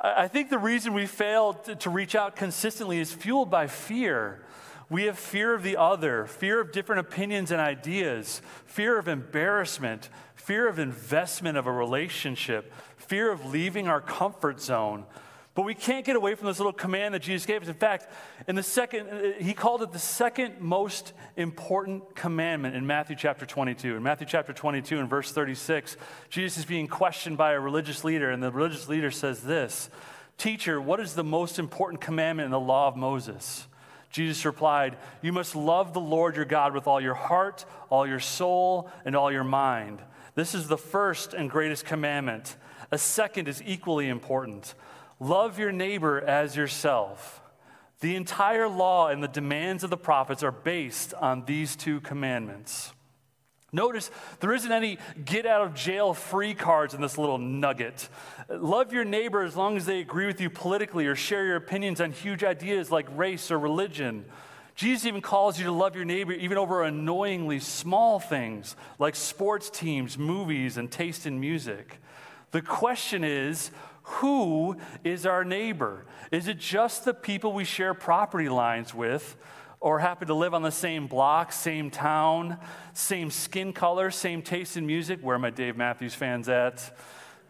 I 0.01 0.29
think 0.29 0.51
the 0.51 0.59
reason 0.59 0.95
we 0.95 1.07
fail 1.07 1.55
to 1.55 1.91
reach 1.91 2.15
out 2.15 2.37
consistently 2.37 3.01
is 3.01 3.13
fueled 3.13 3.51
by 3.51 3.67
fear. 3.67 4.43
We 4.89 5.05
have 5.05 5.19
fear 5.19 5.53
of 5.53 5.63
the 5.65 5.77
other, 5.77 6.27
fear 6.27 6.61
of 6.61 6.71
different 6.71 7.01
opinions 7.01 7.51
and 7.51 7.61
ideas, 7.61 8.41
fear 8.67 8.99
of 8.99 9.09
embarrassment, 9.09 10.09
fear 10.37 10.69
of 10.69 10.79
investment 10.79 11.59
of 11.59 11.67
a 11.67 11.73
relationship, 11.73 12.73
fear 12.97 13.31
of 13.33 13.47
leaving 13.47 13.89
our 13.89 14.01
comfort 14.01 14.61
zone. 14.61 15.07
But 15.54 15.62
we 15.62 15.75
can't 15.75 16.04
get 16.04 16.14
away 16.14 16.37
from 16.37 16.47
this 16.47 16.59
little 16.59 16.73
command 16.73 17.14
that 17.14 17.23
Jesus 17.23 17.45
gave 17.45 17.62
us. 17.62 17.69
In 17.69 17.75
fact, 17.75 18.07
in 18.47 18.54
the 18.54 18.62
second, 18.62 19.09
uh, 19.09 19.33
he 19.42 19.52
called 19.52 19.83
it 19.83 19.90
the 19.90 19.99
second 19.99 20.61
most 20.61 21.12
important 21.37 22.14
commandment 22.14 22.76
in 22.76 22.87
Matthew 22.87 23.16
chapter 23.16 23.45
22. 23.45 23.97
In 23.97 24.02
Matthew 24.02 24.28
chapter 24.28 24.52
22, 24.52 24.99
in 24.99 25.09
verse 25.09 25.33
36, 25.33 25.97
Jesus 26.28 26.59
is 26.59 26.64
being 26.64 26.87
questioned 26.87 27.37
by 27.37 27.52
a 27.52 27.61
religious 27.61 28.04
leader, 28.04 28.30
and 28.30 28.42
the 28.42 28.52
religious 28.52 28.88
leader 28.88 29.11
says 29.11 29.42
this 29.42 29.90
Teacher, 30.38 30.80
what 30.80 31.00
is 31.00 31.14
the 31.14 31.25
most 31.25 31.59
important 31.59 32.00
commandment 32.00 32.47
in 32.47 32.52
the 32.52 32.61
law 32.61 32.87
of 32.87 32.97
Moses? 32.97 33.66
Jesus 34.11 34.45
replied, 34.45 34.97
You 35.21 35.33
must 35.33 35.57
love 35.57 35.92
the 35.92 36.00
Lord 36.00 36.37
your 36.37 36.45
God 36.45 36.75
with 36.75 36.87
all 36.87 37.00
your 37.00 37.14
heart, 37.14 37.64
all 37.90 38.07
your 38.07 38.21
soul, 38.21 38.88
and 39.04 39.16
all 39.16 39.33
your 39.33 39.45
mind. 39.45 40.00
This 40.37 40.54
is 40.54 40.69
the 40.69 40.78
first 40.78 41.35
and 41.35 41.50
greatest 41.50 41.85
commandment. 41.85 42.57
A 42.92 42.99
second 42.99 43.49
is 43.49 43.62
equally 43.64 44.09
important 44.09 44.75
love 45.21 45.59
your 45.59 45.71
neighbor 45.71 46.21
as 46.21 46.57
yourself. 46.57 47.41
The 48.00 48.17
entire 48.17 48.69
law 48.69 49.09
and 49.09 49.23
the 49.23 49.29
demands 49.29 49.85
of 49.85 49.91
the 49.91 49.97
prophets 49.97 50.43
are 50.43 50.50
based 50.50 51.12
on 51.15 51.45
these 51.45 51.77
two 51.77 52.00
commandments. 52.00 52.93
Notice 53.73 54.11
there 54.41 54.53
isn't 54.53 54.73
any 54.73 54.99
get 55.25 55.47
out 55.47 55.61
of 55.61 55.75
jail 55.75 56.12
free 56.12 56.55
cards 56.55 56.95
in 56.95 57.00
this 57.00 57.17
little 57.17 57.39
nugget. 57.39 58.09
Love 58.49 58.93
your 58.93 59.05
neighbor 59.05 59.43
as 59.43 59.55
long 59.55 59.77
as 59.77 59.87
they 59.87 60.00
agree 60.00 60.27
with 60.27 60.41
you 60.41 60.50
politically 60.50 61.07
or 61.07 61.15
share 61.15 61.47
your 61.47 61.57
opinions 61.57 62.00
on 62.00 62.11
huge 62.11 62.43
ideas 62.43 62.91
like 62.91 63.07
race 63.17 63.50
or 63.50 63.59
religion. 63.59 64.25
Jesus 64.75 65.05
even 65.05 65.21
calls 65.21 65.59
you 65.59 65.67
to 65.67 65.73
love 65.73 65.95
your 65.95 66.05
neighbor 66.07 66.33
even 66.33 66.59
over 66.59 66.83
annoyingly 66.83 67.61
small 67.61 68.19
things 68.19 68.75
like 68.99 69.15
sports 69.15 69.71
teams, 69.71 70.19
movies, 70.19 70.77
and 70.77 70.91
taste 70.91 71.27
in 71.27 71.39
music. 71.39 72.00
The 72.50 72.62
question 72.62 73.23
is 73.23 73.71
who 74.11 74.76
is 75.05 75.25
our 75.25 75.45
neighbor? 75.45 76.07
Is 76.31 76.49
it 76.49 76.59
just 76.59 77.05
the 77.05 77.14
people 77.14 77.52
we 77.52 77.64
share 77.64 77.95
property 77.95 78.49
lines 78.49 78.95
with? 78.95 79.37
or 79.83 79.99
happen 79.99 80.29
to 80.29 80.35
live 80.35 80.52
on 80.52 80.61
the 80.61 80.71
same 80.71 81.07
block, 81.07 81.52
same 81.52 81.90
town, 81.90 82.59
same 82.93 83.31
skin 83.31 83.73
color, 83.73 84.11
same 84.11 84.43
taste 84.43 84.76
in 84.76 84.87
music. 84.87 85.21
Where 85.23 85.37
are 85.37 85.38
my 85.38 85.49
Dave 85.49 85.75
Matthews 85.75 86.14
fans 86.14 86.50
at? 86.50 86.95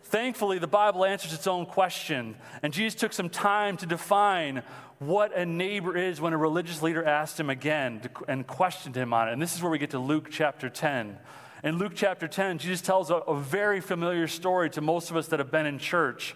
Thankfully, 0.04 0.60
the 0.60 0.68
Bible 0.68 1.04
answers 1.04 1.32
its 1.32 1.48
own 1.48 1.66
question, 1.66 2.36
and 2.62 2.72
Jesus 2.72 3.00
took 3.00 3.12
some 3.12 3.30
time 3.30 3.76
to 3.78 3.86
define 3.86 4.62
what 5.00 5.36
a 5.36 5.44
neighbor 5.46 5.96
is 5.96 6.20
when 6.20 6.32
a 6.32 6.36
religious 6.36 6.82
leader 6.82 7.04
asked 7.04 7.40
him 7.40 7.50
again 7.50 8.02
and 8.28 8.46
questioned 8.46 8.94
him 8.94 9.12
on 9.12 9.28
it. 9.28 9.32
And 9.32 9.42
this 9.42 9.56
is 9.56 9.62
where 9.62 9.70
we 9.70 9.78
get 9.78 9.90
to 9.90 9.98
Luke 9.98 10.28
chapter 10.30 10.68
10. 10.68 11.18
In 11.62 11.76
Luke 11.76 11.92
chapter 11.94 12.26
10, 12.26 12.56
Jesus 12.56 12.80
tells 12.80 13.10
a, 13.10 13.16
a 13.16 13.38
very 13.38 13.80
familiar 13.80 14.26
story 14.26 14.70
to 14.70 14.80
most 14.80 15.10
of 15.10 15.16
us 15.16 15.28
that 15.28 15.40
have 15.40 15.50
been 15.50 15.66
in 15.66 15.78
church. 15.78 16.34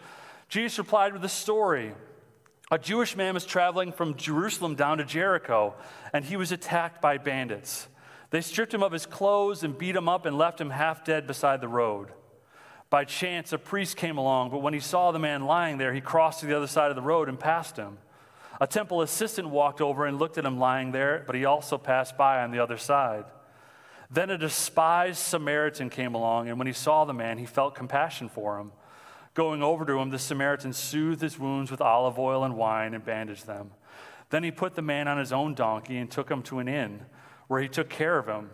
Jesus 0.50 0.78
replied 0.78 1.14
with 1.14 1.24
a 1.24 1.30
story. 1.30 1.94
A 2.70 2.78
Jewish 2.78 3.16
man 3.16 3.32
was 3.32 3.46
traveling 3.46 3.90
from 3.90 4.16
Jerusalem 4.16 4.74
down 4.74 4.98
to 4.98 5.04
Jericho, 5.04 5.74
and 6.12 6.26
he 6.26 6.36
was 6.36 6.52
attacked 6.52 7.00
by 7.00 7.16
bandits. 7.16 7.88
They 8.30 8.42
stripped 8.42 8.74
him 8.74 8.82
of 8.82 8.92
his 8.92 9.06
clothes 9.06 9.62
and 9.62 9.78
beat 9.78 9.96
him 9.96 10.10
up 10.10 10.26
and 10.26 10.36
left 10.36 10.60
him 10.60 10.70
half 10.70 11.04
dead 11.04 11.26
beside 11.26 11.62
the 11.62 11.68
road. 11.68 12.08
By 12.90 13.04
chance, 13.04 13.52
a 13.52 13.58
priest 13.58 13.96
came 13.96 14.18
along, 14.18 14.50
but 14.50 14.60
when 14.60 14.74
he 14.74 14.80
saw 14.80 15.10
the 15.10 15.18
man 15.18 15.46
lying 15.46 15.78
there, 15.78 15.94
he 15.94 16.02
crossed 16.02 16.40
to 16.40 16.46
the 16.46 16.56
other 16.56 16.66
side 16.66 16.90
of 16.90 16.96
the 16.96 17.02
road 17.02 17.30
and 17.30 17.40
passed 17.40 17.76
him. 17.78 17.96
A 18.60 18.66
temple 18.66 19.00
assistant 19.00 19.48
walked 19.48 19.80
over 19.80 20.04
and 20.04 20.18
looked 20.18 20.36
at 20.36 20.44
him 20.44 20.58
lying 20.58 20.92
there, 20.92 21.24
but 21.26 21.34
he 21.34 21.46
also 21.46 21.78
passed 21.78 22.18
by 22.18 22.42
on 22.42 22.50
the 22.50 22.58
other 22.58 22.76
side. 22.76 23.24
Then 24.14 24.30
a 24.30 24.38
despised 24.38 25.18
Samaritan 25.18 25.90
came 25.90 26.14
along, 26.14 26.48
and 26.48 26.56
when 26.56 26.68
he 26.68 26.72
saw 26.72 27.04
the 27.04 27.12
man, 27.12 27.36
he 27.36 27.46
felt 27.46 27.74
compassion 27.74 28.28
for 28.28 28.60
him. 28.60 28.70
Going 29.34 29.60
over 29.60 29.84
to 29.84 29.98
him, 29.98 30.10
the 30.10 30.20
Samaritan 30.20 30.72
soothed 30.72 31.20
his 31.20 31.36
wounds 31.36 31.68
with 31.68 31.80
olive 31.80 32.16
oil 32.16 32.44
and 32.44 32.56
wine 32.56 32.94
and 32.94 33.04
bandaged 33.04 33.48
them. 33.48 33.72
Then 34.30 34.44
he 34.44 34.52
put 34.52 34.76
the 34.76 34.82
man 34.82 35.08
on 35.08 35.18
his 35.18 35.32
own 35.32 35.54
donkey 35.54 35.96
and 35.96 36.08
took 36.08 36.30
him 36.30 36.42
to 36.44 36.60
an 36.60 36.68
inn, 36.68 37.06
where 37.48 37.60
he 37.60 37.66
took 37.66 37.90
care 37.90 38.16
of 38.16 38.28
him. 38.28 38.50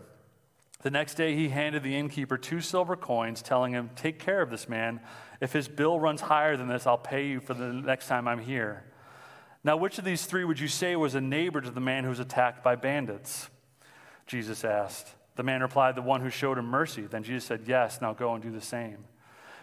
The 0.81 0.91
next 0.91 1.17
day, 1.17 1.37
he 1.37 1.51
handed 1.51 1.83
the 1.83 1.95
innkeeper 1.95 2.39
two 2.39 2.63
silver 2.63 2.97
coins, 2.97 3.43
telling 3.43 3.75
him, 3.75 3.91
Take 3.95 4.19
care 4.19 4.41
of 4.41 4.49
this 4.49 4.67
man. 4.67 5.01
If 5.43 5.53
his 5.53 5.69
bill 5.69 6.01
runs 6.01 6.23
higher 6.23 6.57
than 6.57 6.69
this, 6.69 6.87
I'll 6.87 6.97
pay 6.97 7.27
you 7.27 7.39
for 7.39 7.53
the 7.53 7.71
next 7.71 8.07
time 8.07 8.27
I'm 8.27 8.41
here. 8.41 8.85
Now, 9.63 9.77
which 9.77 9.99
of 9.99 10.07
these 10.07 10.25
three 10.25 10.45
would 10.45 10.59
you 10.59 10.69
say 10.69 10.97
was 10.97 11.15
a 11.15 11.21
neighbor 11.21 11.61
to 11.61 11.71
the 11.71 11.83
man 11.83 12.05
who 12.05 12.09
was 12.09 12.19
attacked 12.19 12.65
by 12.65 12.77
bandits? 12.77 13.51
Jesus 14.27 14.65
asked. 14.65 15.17
The 15.37 15.43
man 15.43 15.61
replied, 15.63 15.95
The 15.95 16.03
one 16.03 16.21
who 16.21 16.31
showed 16.31 16.59
him 16.59 16.67
mercy. 16.67 17.03
Then 17.03 17.23
Jesus 17.23 17.45
said, 17.45 17.63
Yes, 17.67 18.01
now 18.01 18.13
go 18.13 18.35
and 18.35 18.43
do 18.43 18.51
the 18.51 18.61
same. 18.61 19.05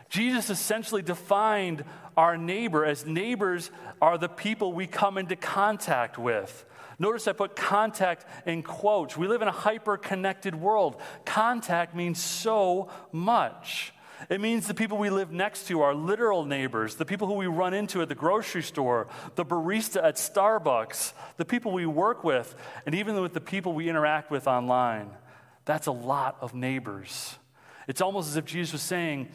Jesus 0.10 0.50
essentially 0.50 1.02
defined 1.02 1.84
our 2.16 2.38
neighbor 2.38 2.86
as 2.86 3.06
neighbors 3.06 3.72
are 4.02 4.18
the 4.18 4.30
people 4.30 4.74
we 4.74 4.88
come 4.88 5.18
into 5.18 5.36
contact 5.36 6.18
with. 6.18 6.66
Notice 7.00 7.28
I 7.28 7.34
put 7.34 7.56
contact 7.56 8.26
in 8.48 8.64
quotes. 8.64 9.16
We 9.18 9.28
live 9.28 9.42
in 9.42 9.48
a 9.48 9.52
hyper 9.52 9.98
connected 9.98 10.56
world. 10.56 11.00
Contact 11.26 11.96
means 11.96 12.22
so 12.22 12.90
much. 13.12 13.94
It 14.30 14.42
means 14.42 14.68
the 14.68 14.74
people 14.74 14.98
we 14.98 15.12
live 15.12 15.32
next 15.32 15.68
to, 15.68 15.82
our 15.82 15.94
literal 15.94 16.44
neighbors, 16.44 16.96
the 16.96 17.06
people 17.06 17.28
who 17.28 17.36
we 17.36 17.46
run 17.46 17.76
into 17.76 18.02
at 18.02 18.10
the 18.10 18.16
grocery 18.16 18.64
store, 18.64 19.08
the 19.36 19.46
barista 19.46 20.04
at 20.04 20.16
Starbucks, 20.16 21.14
the 21.38 21.46
people 21.46 21.72
we 21.72 21.86
work 21.86 22.24
with, 22.24 22.56
and 22.88 22.96
even 22.96 23.22
with 23.22 23.34
the 23.34 23.42
people 23.42 23.74
we 23.74 23.90
interact 23.90 24.32
with 24.32 24.48
online. 24.48 25.12
That's 25.68 25.88
a 25.88 25.92
lot 25.92 26.38
of 26.40 26.56
neighbors. 26.56 27.38
It's 27.90 28.00
almost 28.00 28.30
as 28.30 28.38
if 28.38 28.46
Jesus 28.46 28.72
was 28.72 28.82
saying, 28.82 29.28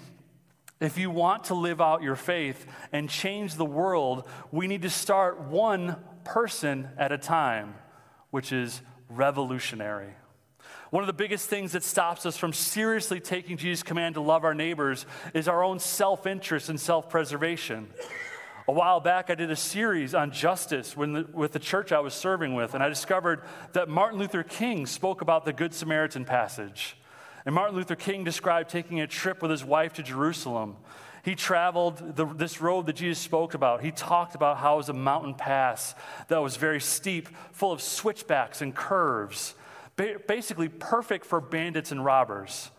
if 0.81 0.97
you 0.97 1.11
want 1.11 1.45
to 1.45 1.55
live 1.55 1.81
out 1.81 2.03
your 2.03 2.17
faith 2.17 2.67
and 2.91 3.09
change 3.09 3.55
the 3.55 3.67
world, 3.67 4.27
we 4.51 4.67
need 4.67 4.83
to 4.83 4.91
start 4.91 5.43
one 5.43 5.97
person 6.25 6.89
at 6.97 7.13
a 7.13 7.19
time, 7.19 7.75
which 8.31 8.51
is 8.51 8.81
revolutionary. 9.11 10.15
One 10.91 11.03
of 11.03 11.07
the 11.07 11.13
biggest 11.13 11.51
things 11.51 11.73
that 11.73 11.85
stops 11.85 12.25
us 12.25 12.39
from 12.39 12.55
seriously 12.55 13.21
taking 13.21 13.59
Jesus' 13.59 13.83
command 13.83 14.15
to 14.15 14.23
love 14.23 14.43
our 14.43 14.55
neighbors 14.55 15.05
is 15.35 15.49
our 15.49 15.63
own 15.63 15.79
self 15.81 16.27
interest 16.27 16.71
and 16.71 16.81
self 16.81 17.11
preservation. 17.11 17.89
A 18.69 18.73
while 18.73 19.01
back, 19.01 19.29
I 19.29 19.35
did 19.35 19.51
a 19.51 19.57
series 19.57 20.15
on 20.15 20.31
justice 20.31 20.95
the, 20.95 21.27
with 21.33 21.53
the 21.53 21.59
church 21.59 21.91
I 21.91 22.01
was 22.01 22.15
serving 22.15 22.55
with, 22.55 22.75
and 22.75 22.83
I 22.83 22.89
discovered 22.89 23.43
that 23.73 23.89
Martin 23.89 24.19
Luther 24.19 24.43
King 24.43 24.87
spoke 24.87 25.21
about 25.21 25.45
the 25.45 25.53
Good 25.53 25.75
Samaritan 25.75 26.25
passage. 26.25 26.97
And 27.45 27.55
Martin 27.55 27.77
Luther 27.77 27.97
King 27.97 28.23
described 28.23 28.71
taking 28.71 29.01
a 29.01 29.07
trip 29.07 29.43
with 29.43 29.51
his 29.51 29.65
wife 29.65 29.95
to 29.95 30.03
Jerusalem. 30.03 30.77
He 31.25 31.35
traveled 31.35 32.17
the, 32.17 32.27
this 32.27 32.61
road 32.61 32.87
that 32.87 32.97
Jesus 32.97 33.19
spoke 33.19 33.55
about. 33.55 33.83
He 33.83 33.91
talked 33.91 34.35
about 34.35 34.59
how 34.59 34.75
it 34.75 34.79
was 34.79 34.89
a 34.89 34.95
mountain 34.95 35.35
pass 35.35 35.95
that 36.29 36.39
was 36.39 36.57
very 36.57 36.81
steep, 36.81 37.29
full 37.53 37.73
of 37.73 37.81
switchbacks 37.81 38.63
and 38.63 38.75
curves 38.75 39.55
basically 39.97 40.69
perfect 40.69 41.25
for 41.25 41.41
bandits 41.41 41.93
and 41.93 42.05
robbers. 42.05 42.71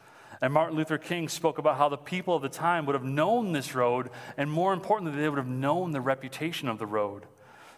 And 0.44 0.52
Martin 0.52 0.76
Luther 0.76 0.98
King 0.98 1.30
spoke 1.30 1.58
about 1.58 1.78
how 1.78 1.88
the 1.88 1.96
people 1.96 2.36
of 2.36 2.42
the 2.42 2.50
time 2.50 2.86
would 2.86 2.96
have 2.96 3.06
known 3.06 3.54
this 3.54 3.74
road, 3.74 4.10
and 4.36 4.52
more 4.52 4.74
importantly, 4.74 5.18
they 5.18 5.30
would 5.30 5.38
have 5.38 5.48
known 5.48 5.92
the 5.92 6.02
reputation 6.02 6.68
of 6.68 6.80
the 6.80 6.86
road. 6.86 7.26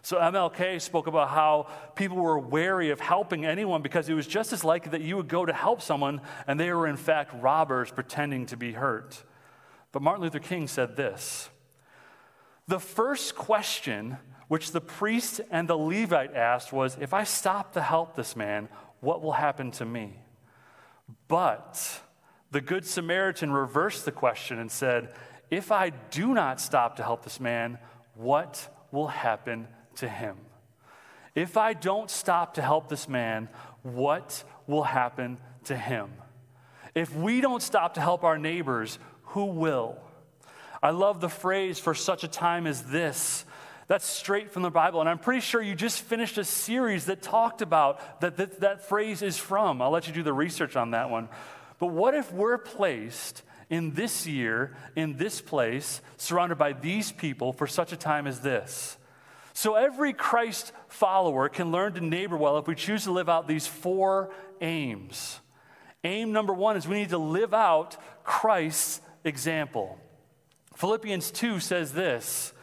So 0.01 0.17
MLK 0.17 0.81
spoke 0.81 1.05
about 1.05 1.29
how 1.29 1.67
people 1.93 2.17
were 2.17 2.39
wary 2.39 2.89
of 2.89 3.00
helping 3.00 3.45
anyone 3.45 3.84
because 3.84 4.10
it 4.10 4.15
was 4.15 4.25
just 4.25 4.51
as 4.51 4.63
likely 4.63 4.89
that 4.93 5.01
you 5.01 5.15
would 5.15 5.27
go 5.27 5.45
to 5.45 5.53
help 5.53 5.79
someone 5.79 6.22
and 6.48 6.60
they 6.60 6.74
were 6.74 6.88
in 6.88 6.98
fact 6.98 7.39
robbers 7.39 7.91
pretending 7.91 8.48
to 8.48 8.57
be 8.57 8.72
hurt. 8.72 9.24
But 9.91 10.01
Martin 10.01 10.24
Luther 10.24 10.39
King 10.39 10.67
said 10.67 10.95
this 10.95 11.50
The 12.67 12.79
first 12.79 13.36
question 13.36 14.17
which 14.48 14.72
the 14.72 14.81
priest 14.81 15.39
and 15.51 15.67
the 15.67 15.77
Levite 15.77 16.34
asked 16.34 16.74
was 16.74 16.98
If 17.00 17.13
I 17.13 17.25
stop 17.25 17.74
to 17.74 17.81
help 17.84 18.15
this 18.15 18.36
man, 18.36 18.69
what 19.01 19.22
will 19.22 19.34
happen 19.34 19.69
to 19.74 19.86
me? 19.86 20.19
But 21.27 22.01
the 22.55 22.62
Good 22.62 22.85
Samaritan 22.85 23.51
reversed 23.51 24.05
the 24.05 24.13
question 24.13 24.59
and 24.59 24.71
said, 24.71 25.09
If 25.51 25.74
I 25.74 25.89
do 25.89 26.33
not 26.33 26.62
stop 26.62 26.95
to 26.95 27.03
help 27.03 27.25
this 27.25 27.41
man, 27.41 27.77
what 28.13 28.69
will 28.93 29.09
happen 29.09 29.67
to 29.95 30.07
him? 30.07 30.38
If 31.35 31.57
I 31.57 31.74
don't 31.74 32.09
stop 32.09 32.53
to 32.53 32.62
help 32.62 32.88
this 32.88 33.09
man, 33.09 33.50
what 33.83 34.45
will 34.67 34.83
happen 34.83 35.38
to 35.65 35.75
him? 35.75 36.13
If 36.95 37.13
we 37.13 37.41
don't 37.41 37.62
stop 37.62 37.95
to 37.95 38.00
help 38.00 38.24
our 38.24 38.38
neighbors, 38.38 39.00
who 39.24 39.47
will? 39.47 39.97
I 40.81 40.91
love 40.91 41.19
the 41.19 41.27
phrase 41.27 41.77
for 41.77 41.93
such 41.93 42.24
a 42.24 42.29
time 42.29 42.67
as 42.67 42.83
this 42.83 43.43
that's 43.88 44.05
straight 44.05 44.50
from 44.50 44.63
the 44.63 44.71
Bible. 44.71 45.00
And 45.00 45.07
I'm 45.07 45.19
pretty 45.19 45.41
sure 45.41 45.62
you 45.62 45.75
just 45.75 46.01
finished 46.01 46.38
a 46.38 46.43
series 46.43 47.05
that 47.05 47.21
talked 47.21 47.62
about 47.62 48.21
that 48.21 48.38
that, 48.38 48.62
that 48.62 48.88
phrase 48.88 49.21
is 49.21 49.38
from. 49.38 49.81
I'll 49.81 49.91
let 49.91 50.07
you 50.07 50.13
do 50.13 50.24
the 50.24 50.33
research 50.33 50.75
on 50.75 50.91
that 50.91 51.09
one. 51.09 51.29
But 51.79 51.88
what 51.88 52.13
if 52.13 52.32
we're 52.32 52.58
placed 52.58 53.44
in 53.70 53.94
this 53.94 54.25
year, 54.27 54.75
in 54.96 55.17
this 55.17 55.41
place, 55.41 56.01
surrounded 56.17 56.58
by 56.58 56.74
these 56.74 57.12
people 57.12 57.51
for 57.53 57.67
such 57.67 57.91
a 57.91 57.98
time 57.98 58.27
as 58.27 58.41
this? 58.41 58.98
So 59.53 59.75
every 59.75 60.13
Christ 60.13 60.74
follower 60.89 61.48
can 61.48 61.72
learn 61.72 61.94
to 61.94 62.01
neighbor 62.01 62.38
well 62.38 62.58
if 62.58 62.67
we 62.67 62.75
choose 62.75 63.05
to 63.05 63.12
live 63.12 63.29
out 63.29 63.48
these 63.48 63.65
four 63.65 64.32
aims. 64.62 65.39
Aim 66.03 66.34
number 66.34 66.53
one 66.53 66.77
is 66.77 66.88
we 66.88 66.98
need 66.98 67.10
to 67.10 67.17
live 67.17 67.53
out 67.53 67.98
Christ's 68.24 69.01
example. 69.24 69.98
Philippians 70.75 71.32
2 71.32 71.60
says 71.60 71.94
this 71.94 72.53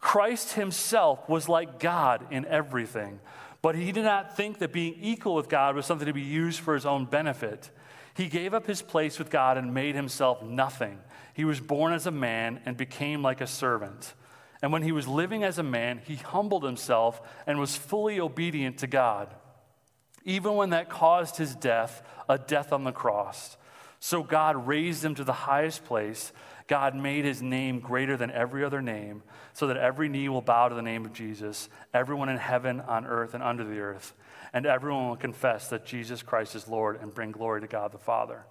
Christ 0.00 0.52
himself 0.52 1.28
was 1.28 1.48
like 1.48 1.78
God 1.78 2.26
in 2.30 2.44
everything, 2.46 3.20
but 3.62 3.74
he 3.74 3.92
did 3.92 4.04
not 4.04 4.36
think 4.36 4.58
that 4.58 4.72
being 4.72 4.96
equal 5.00 5.34
with 5.34 5.48
God 5.48 5.76
was 5.76 5.86
something 5.86 6.06
to 6.06 6.12
be 6.12 6.20
used 6.20 6.60
for 6.60 6.74
his 6.74 6.84
own 6.84 7.06
benefit. 7.06 7.70
He 8.14 8.28
gave 8.28 8.54
up 8.54 8.66
his 8.66 8.82
place 8.82 9.18
with 9.18 9.30
God 9.30 9.58
and 9.58 9.74
made 9.74 9.94
himself 9.94 10.42
nothing. 10.42 10.98
He 11.34 11.44
was 11.44 11.60
born 11.60 11.92
as 11.92 12.06
a 12.06 12.12
man 12.12 12.60
and 12.64 12.76
became 12.76 13.22
like 13.22 13.40
a 13.40 13.46
servant. 13.46 14.14
And 14.62 14.72
when 14.72 14.82
he 14.82 14.92
was 14.92 15.08
living 15.08 15.42
as 15.42 15.58
a 15.58 15.64
man, 15.64 16.00
he 16.04 16.16
humbled 16.16 16.64
himself 16.64 17.20
and 17.46 17.58
was 17.58 17.76
fully 17.76 18.20
obedient 18.20 18.78
to 18.78 18.86
God, 18.86 19.34
even 20.24 20.54
when 20.54 20.70
that 20.70 20.88
caused 20.88 21.36
his 21.36 21.54
death, 21.54 22.02
a 22.28 22.38
death 22.38 22.72
on 22.72 22.84
the 22.84 22.92
cross. 22.92 23.56
So 24.00 24.22
God 24.22 24.66
raised 24.66 25.04
him 25.04 25.14
to 25.16 25.24
the 25.24 25.32
highest 25.32 25.84
place 25.84 26.32
God 26.66 26.94
made 26.94 27.24
his 27.24 27.42
name 27.42 27.80
greater 27.80 28.16
than 28.16 28.30
every 28.30 28.64
other 28.64 28.80
name, 28.80 29.22
so 29.52 29.66
that 29.66 29.76
every 29.76 30.08
knee 30.08 30.28
will 30.28 30.40
bow 30.40 30.68
to 30.68 30.74
the 30.74 30.82
name 30.82 31.04
of 31.04 31.12
Jesus, 31.12 31.68
everyone 31.92 32.28
in 32.28 32.38
heaven, 32.38 32.80
on 32.80 33.06
earth, 33.06 33.34
and 33.34 33.42
under 33.42 33.64
the 33.64 33.80
earth, 33.80 34.14
and 34.54 34.64
everyone 34.64 35.08
will 35.08 35.16
confess 35.16 35.68
that 35.68 35.84
Jesus 35.84 36.22
Christ 36.22 36.54
is 36.54 36.68
Lord 36.68 37.00
and 37.02 37.12
bring 37.12 37.32
glory 37.32 37.60
to 37.60 37.66
God 37.66 37.92
the 37.92 37.98
Father. 37.98 38.46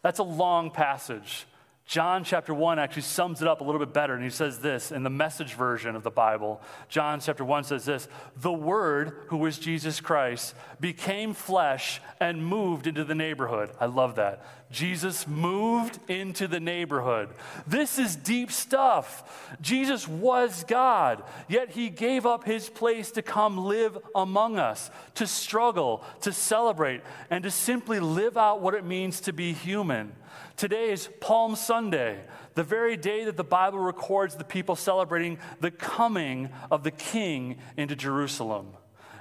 That's 0.00 0.20
a 0.20 0.24
long 0.24 0.70
passage. 0.70 1.44
John 1.86 2.22
chapter 2.22 2.54
1 2.54 2.78
actually 2.78 3.02
sums 3.02 3.42
it 3.42 3.48
up 3.48 3.60
a 3.60 3.64
little 3.64 3.80
bit 3.80 3.92
better, 3.92 4.14
and 4.14 4.22
he 4.22 4.30
says 4.30 4.60
this 4.60 4.92
in 4.92 5.02
the 5.02 5.10
message 5.10 5.54
version 5.54 5.96
of 5.96 6.04
the 6.04 6.10
Bible. 6.10 6.62
John 6.88 7.18
chapter 7.18 7.44
1 7.44 7.64
says 7.64 7.84
this 7.84 8.06
The 8.36 8.52
Word, 8.52 9.24
who 9.26 9.44
is 9.46 9.58
Jesus 9.58 10.00
Christ, 10.00 10.54
became 10.78 11.34
flesh 11.34 12.00
and 12.20 12.46
moved 12.46 12.86
into 12.86 13.02
the 13.02 13.16
neighborhood. 13.16 13.70
I 13.80 13.86
love 13.86 14.14
that. 14.14 14.44
Jesus 14.70 15.26
moved 15.26 15.98
into 16.08 16.46
the 16.46 16.60
neighborhood. 16.60 17.30
This 17.66 17.98
is 17.98 18.14
deep 18.14 18.52
stuff. 18.52 19.56
Jesus 19.60 20.06
was 20.06 20.64
God, 20.64 21.24
yet 21.48 21.70
he 21.70 21.88
gave 21.88 22.24
up 22.24 22.44
his 22.44 22.68
place 22.68 23.10
to 23.12 23.22
come 23.22 23.58
live 23.58 23.98
among 24.14 24.60
us, 24.60 24.90
to 25.14 25.26
struggle, 25.26 26.04
to 26.20 26.32
celebrate, 26.32 27.02
and 27.30 27.42
to 27.42 27.50
simply 27.50 27.98
live 27.98 28.36
out 28.36 28.62
what 28.62 28.74
it 28.74 28.84
means 28.84 29.20
to 29.22 29.32
be 29.32 29.52
human. 29.52 30.12
Today 30.56 30.90
is 30.90 31.08
Palm 31.20 31.56
Sunday, 31.56 32.20
the 32.54 32.62
very 32.62 32.96
day 32.96 33.24
that 33.24 33.36
the 33.36 33.42
Bible 33.42 33.80
records 33.80 34.36
the 34.36 34.44
people 34.44 34.76
celebrating 34.76 35.38
the 35.60 35.72
coming 35.72 36.50
of 36.70 36.84
the 36.84 36.90
King 36.92 37.58
into 37.76 37.96
Jerusalem. 37.96 38.68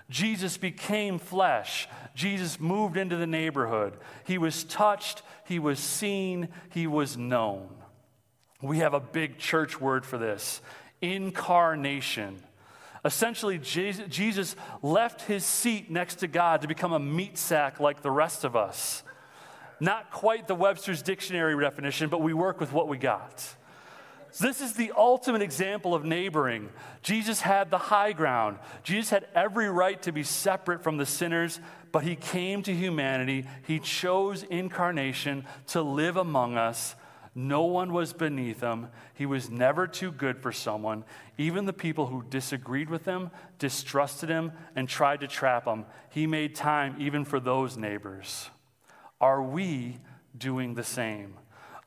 Jesus 0.09 0.57
became 0.57 1.19
flesh. 1.19 1.87
Jesus 2.15 2.59
moved 2.59 2.97
into 2.97 3.15
the 3.15 3.27
neighborhood. 3.27 3.97
He 4.25 4.37
was 4.37 4.63
touched, 4.63 5.21
he 5.45 5.59
was 5.59 5.79
seen, 5.79 6.49
he 6.71 6.87
was 6.87 7.15
known. 7.15 7.69
We 8.61 8.79
have 8.79 8.93
a 8.93 8.99
big 8.99 9.37
church 9.37 9.79
word 9.79 10.05
for 10.05 10.17
this 10.17 10.61
incarnation. 11.01 12.43
Essentially, 13.05 13.57
Jesus 13.57 14.55
left 14.81 15.21
his 15.21 15.45
seat 15.45 15.89
next 15.89 16.15
to 16.15 16.27
God 16.27 16.61
to 16.61 16.67
become 16.67 16.91
a 16.91 16.99
meat 16.99 17.37
sack 17.37 17.79
like 17.79 18.01
the 18.01 18.11
rest 18.11 18.43
of 18.43 18.57
us. 18.57 19.03
Not 19.79 20.11
quite 20.11 20.47
the 20.47 20.55
Webster's 20.55 21.01
dictionary 21.01 21.57
definition, 21.61 22.09
but 22.09 22.21
we 22.21 22.33
work 22.33 22.59
with 22.59 22.73
what 22.73 22.89
we 22.89 22.97
got. 22.97 23.55
This 24.37 24.61
is 24.61 24.73
the 24.73 24.91
ultimate 24.95 25.41
example 25.41 25.95
of 25.95 26.05
neighboring. 26.05 26.69
Jesus 27.01 27.41
had 27.41 27.71
the 27.71 27.77
high 27.77 28.13
ground. 28.13 28.59
Jesus 28.83 29.09
had 29.09 29.27
every 29.33 29.69
right 29.69 30.01
to 30.03 30.11
be 30.11 30.23
separate 30.23 30.83
from 30.83 30.97
the 30.97 31.05
sinners, 31.05 31.59
but 31.91 32.03
he 32.03 32.15
came 32.15 32.61
to 32.63 32.73
humanity. 32.73 33.45
He 33.65 33.79
chose 33.79 34.43
incarnation 34.43 35.45
to 35.67 35.81
live 35.81 36.17
among 36.17 36.57
us. 36.57 36.95
No 37.35 37.63
one 37.63 37.93
was 37.93 38.11
beneath 38.11 38.59
him. 38.59 38.87
He 39.13 39.25
was 39.25 39.49
never 39.49 39.87
too 39.87 40.11
good 40.11 40.41
for 40.41 40.51
someone. 40.51 41.05
Even 41.37 41.65
the 41.65 41.73
people 41.73 42.07
who 42.07 42.23
disagreed 42.29 42.89
with 42.89 43.05
him, 43.05 43.31
distrusted 43.59 44.29
him, 44.29 44.51
and 44.75 44.89
tried 44.89 45.21
to 45.21 45.27
trap 45.27 45.65
him, 45.65 45.85
he 46.09 46.27
made 46.27 46.55
time 46.55 46.95
even 46.99 47.25
for 47.25 47.39
those 47.39 47.77
neighbors. 47.77 48.49
Are 49.21 49.41
we 49.41 49.99
doing 50.37 50.73
the 50.73 50.83
same? 50.83 51.35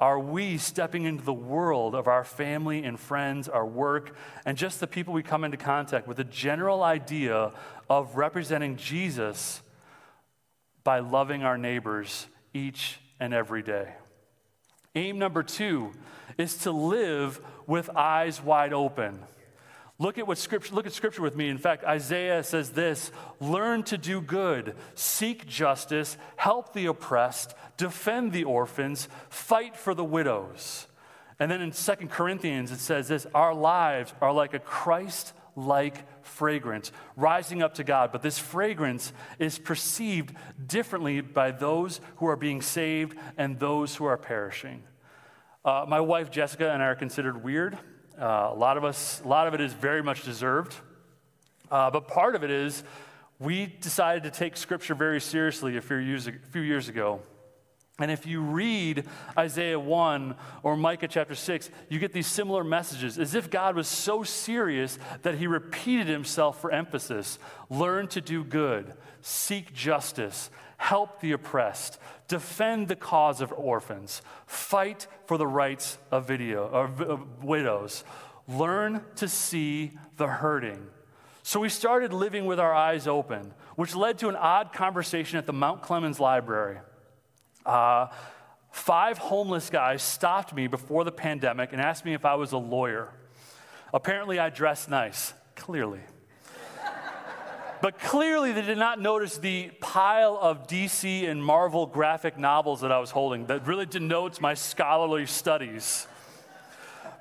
Are 0.03 0.19
we 0.19 0.59
stepping 0.59 1.05
into 1.05 1.23
the 1.23 1.33
world 1.33 1.95
of 1.95 2.09
our 2.09 2.25
family 2.25 2.83
and 2.83 2.99
friends, 2.99 3.49
our 3.49 3.65
work, 3.65 4.17
and 4.45 4.59
just 4.59 4.81
the 4.81 4.88
people 4.88 5.15
we 5.15 5.23
come 5.23 5.45
into 5.45 5.57
contact 5.57 6.09
with 6.09 6.19
a 6.19 6.25
general 6.25 6.83
idea 6.83 7.53
of 7.88 8.17
representing 8.17 8.75
Jesus 8.75 9.62
by 10.83 10.99
loving 10.99 11.45
our 11.45 11.57
neighbors 11.57 12.27
each 12.53 12.99
and 13.21 13.33
every 13.33 13.62
day? 13.62 13.95
Aim 14.97 15.21
number 15.21 15.45
two 15.45 15.93
is 16.37 16.57
to 16.57 16.73
live 16.73 17.41
with 17.69 17.88
eyes 17.91 18.43
wide 18.43 18.73
open. 18.73 19.21
Look 20.01 20.19
at 20.19 20.27
what 20.27 20.38
scripture 20.38 20.75
look 20.75 20.87
at 20.88 20.93
scripture 20.93 21.23
with 21.23 21.37
me. 21.37 21.49
In 21.49 21.59
fact, 21.59 21.85
Isaiah 21.85 22.43
says 22.43 22.71
this, 22.71 23.12
learn 23.38 23.85
to 23.85 23.97
do 23.97 24.21
good, 24.21 24.75
seek 24.97 25.47
justice, 25.47 26.17
help 26.35 26.73
the 26.73 26.87
oppressed, 26.87 27.55
defend 27.77 28.33
the 28.33 28.45
orphans, 28.45 29.09
fight 29.29 29.77
for 29.77 29.95
the 29.95 30.05
widows. 30.05 30.87
And 31.39 31.51
then 31.51 31.61
in 31.61 31.73
Second 31.73 32.11
Corinthians, 32.11 32.71
it 32.71 32.79
says 32.79 33.09
this 33.09 33.27
Our 33.35 33.55
lives 33.55 34.15
are 34.21 34.33
like 34.33 34.55
a 34.55 34.59
Christ 34.59 35.33
like 35.57 36.05
fragrance 36.25 36.93
rising 37.17 37.63
up 37.63 37.75
to 37.75 37.85
God. 37.85 38.13
But 38.13 38.23
this 38.23 38.39
fragrance 38.39 39.13
is 39.39 39.59
perceived 39.59 40.35
differently 40.67 41.21
by 41.21 41.51
those 41.51 42.01
who 42.17 42.27
are 42.27 42.37
being 42.37 42.63
saved 42.63 43.19
and 43.37 43.59
those 43.59 43.97
who 43.97 44.05
are 44.05 44.17
perishing. 44.17 44.83
Uh, 45.65 45.85
my 45.87 46.01
wife 46.01 46.31
Jessica 46.31 46.73
and 46.73 46.83
I 46.83 46.87
are 46.87 46.95
considered 46.95 47.43
weird. 47.43 47.79
Uh, 48.21 48.51
a 48.53 48.55
lot 48.55 48.77
of 48.77 48.85
us, 48.85 49.21
a 49.25 49.29
lot 49.29 49.47
of 49.47 49.55
it 49.55 49.61
is 49.61 49.73
very 49.73 50.03
much 50.03 50.23
deserved. 50.25 50.75
Uh, 51.71 51.91
but 51.91 52.07
part 52.09 52.35
of 52.35 52.45
it 52.45 52.51
is 52.51 52.85
we 53.39 53.67
decided 53.67 54.23
to 54.25 54.31
take 54.31 54.57
Scripture 54.57 54.95
very 54.95 55.21
seriously 55.21 55.77
a 55.77 55.81
few 55.81 55.97
years, 55.97 56.27
a 56.27 56.33
few 56.51 56.63
years 56.63 56.89
ago. 56.89 57.21
And 57.98 58.11
if 58.11 58.26
you 58.26 58.40
read 58.40 59.07
Isaiah 59.37 59.78
1 59.78 60.35
or 60.62 60.76
Micah 60.76 61.09
chapter 61.09 61.35
6, 61.35 61.70
you 61.88 61.98
get 61.98 62.12
these 62.12 62.26
similar 62.26 62.64
messages, 62.64 63.18
as 63.18 63.35
if 63.35 63.50
God 63.50 63.76
was 63.76 63.87
so 63.87 64.22
serious 64.22 64.98
that 65.22 65.37
he 65.37 65.46
repeated 65.46 66.07
himself 66.07 66.61
for 66.61 66.72
emphasis. 66.72 67.38
Learn 67.68 68.09
to 68.09 68.20
do 68.20 68.44
good, 68.44 68.94
seek 69.20 69.74
justice, 69.74 70.50
help 70.78 71.20
the 71.20 71.33
oppressed, 71.33 71.98
defend 72.28 72.88
the 72.88 72.96
cause 72.96 73.40
of 73.40 73.52
orphans, 73.52 74.22
fight 74.46 75.07
for 75.26 75.37
the 75.37 75.46
rights 75.46 75.98
of, 76.11 76.26
video, 76.26 76.66
of 76.66 77.44
widows, 77.44 78.05
learn 78.48 79.05
to 79.16 79.28
see 79.28 79.92
the 80.16 80.26
hurting 80.26 80.88
so 81.42 81.59
we 81.59 81.68
started 81.68 82.12
living 82.12 82.46
with 82.46 82.61
our 82.61 82.72
eyes 82.72 83.09
open, 83.09 83.52
which 83.74 83.96
led 83.96 84.18
to 84.18 84.28
an 84.28 84.37
odd 84.37 84.72
conversation 84.72 85.38
at 85.38 85.46
the 85.46 85.52
Mount 85.52 85.83
Clemens 85.83 86.20
Library. 86.20 86.78
Uh, 87.64 88.09
five 88.70 89.18
homeless 89.18 89.70
guys 89.70 90.03
stopped 90.03 90.55
me 90.55 90.66
before 90.66 91.05
the 91.05 91.12
pandemic 91.12 91.72
and 91.72 91.81
asked 91.81 92.05
me 92.05 92.14
if 92.14 92.25
I 92.25 92.35
was 92.35 92.53
a 92.53 92.59
lawyer. 92.59 93.12
Apparently, 93.94 94.38
I 94.38 94.51
dressed 94.51 94.88
nice, 94.88 95.35
clearly. 95.55 96.01
but 97.83 97.98
clearly, 97.98 98.53
they 98.53 98.62
did 98.62 98.79
not 98.79 99.01
notice 99.01 99.38
the 99.38 99.70
pile 99.81 100.38
of 100.40 100.66
DC 100.66 101.29
and 101.29 101.44
Marvel 101.44 101.87
graphic 101.87 102.38
novels 102.38 102.81
that 102.81 102.90
I 102.90 102.98
was 102.98 103.11
holding 103.11 103.46
that 103.46 103.66
really 103.66 103.87
denotes 103.87 104.40
my 104.40 104.55
scholarly 104.55 105.27
studies. 105.27 106.07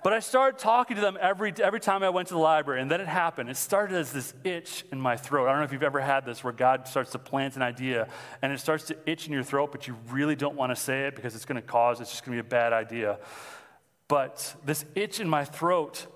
But 0.03 0.13
I 0.13 0.19
started 0.19 0.57
talking 0.57 0.95
to 0.95 1.01
them 1.01 1.15
every, 1.21 1.53
every 1.61 1.79
time 1.79 2.01
I 2.01 2.09
went 2.09 2.29
to 2.29 2.33
the 2.33 2.39
library, 2.39 2.81
and 2.81 2.89
then 2.89 3.01
it 3.01 3.07
happened. 3.07 3.51
It 3.51 3.57
started 3.57 3.95
as 3.95 4.11
this 4.11 4.33
itch 4.43 4.83
in 4.91 4.99
my 4.99 5.15
throat. 5.15 5.47
I 5.47 5.51
don't 5.51 5.59
know 5.59 5.65
if 5.65 5.71
you've 5.71 5.83
ever 5.83 5.99
had 5.99 6.25
this 6.25 6.43
where 6.43 6.53
God 6.53 6.87
starts 6.87 7.11
to 7.11 7.19
plant 7.19 7.55
an 7.55 7.61
idea 7.61 8.07
and 8.41 8.51
it 8.51 8.59
starts 8.59 8.85
to 8.85 8.97
itch 9.05 9.27
in 9.27 9.33
your 9.33 9.43
throat, 9.43 9.71
but 9.71 9.87
you 9.87 9.95
really 10.09 10.35
don't 10.35 10.55
want 10.55 10.71
to 10.71 10.75
say 10.75 11.05
it 11.05 11.15
because 11.15 11.35
it's 11.35 11.45
going 11.45 11.61
to 11.61 11.67
cause, 11.67 12.01
it's 12.01 12.09
just 12.09 12.25
going 12.25 12.35
to 12.35 12.43
be 12.43 12.47
a 12.47 12.49
bad 12.49 12.73
idea. 12.73 13.19
But 14.07 14.55
this 14.65 14.85
itch 14.95 15.19
in 15.19 15.29
my 15.29 15.45
throat, 15.45 16.07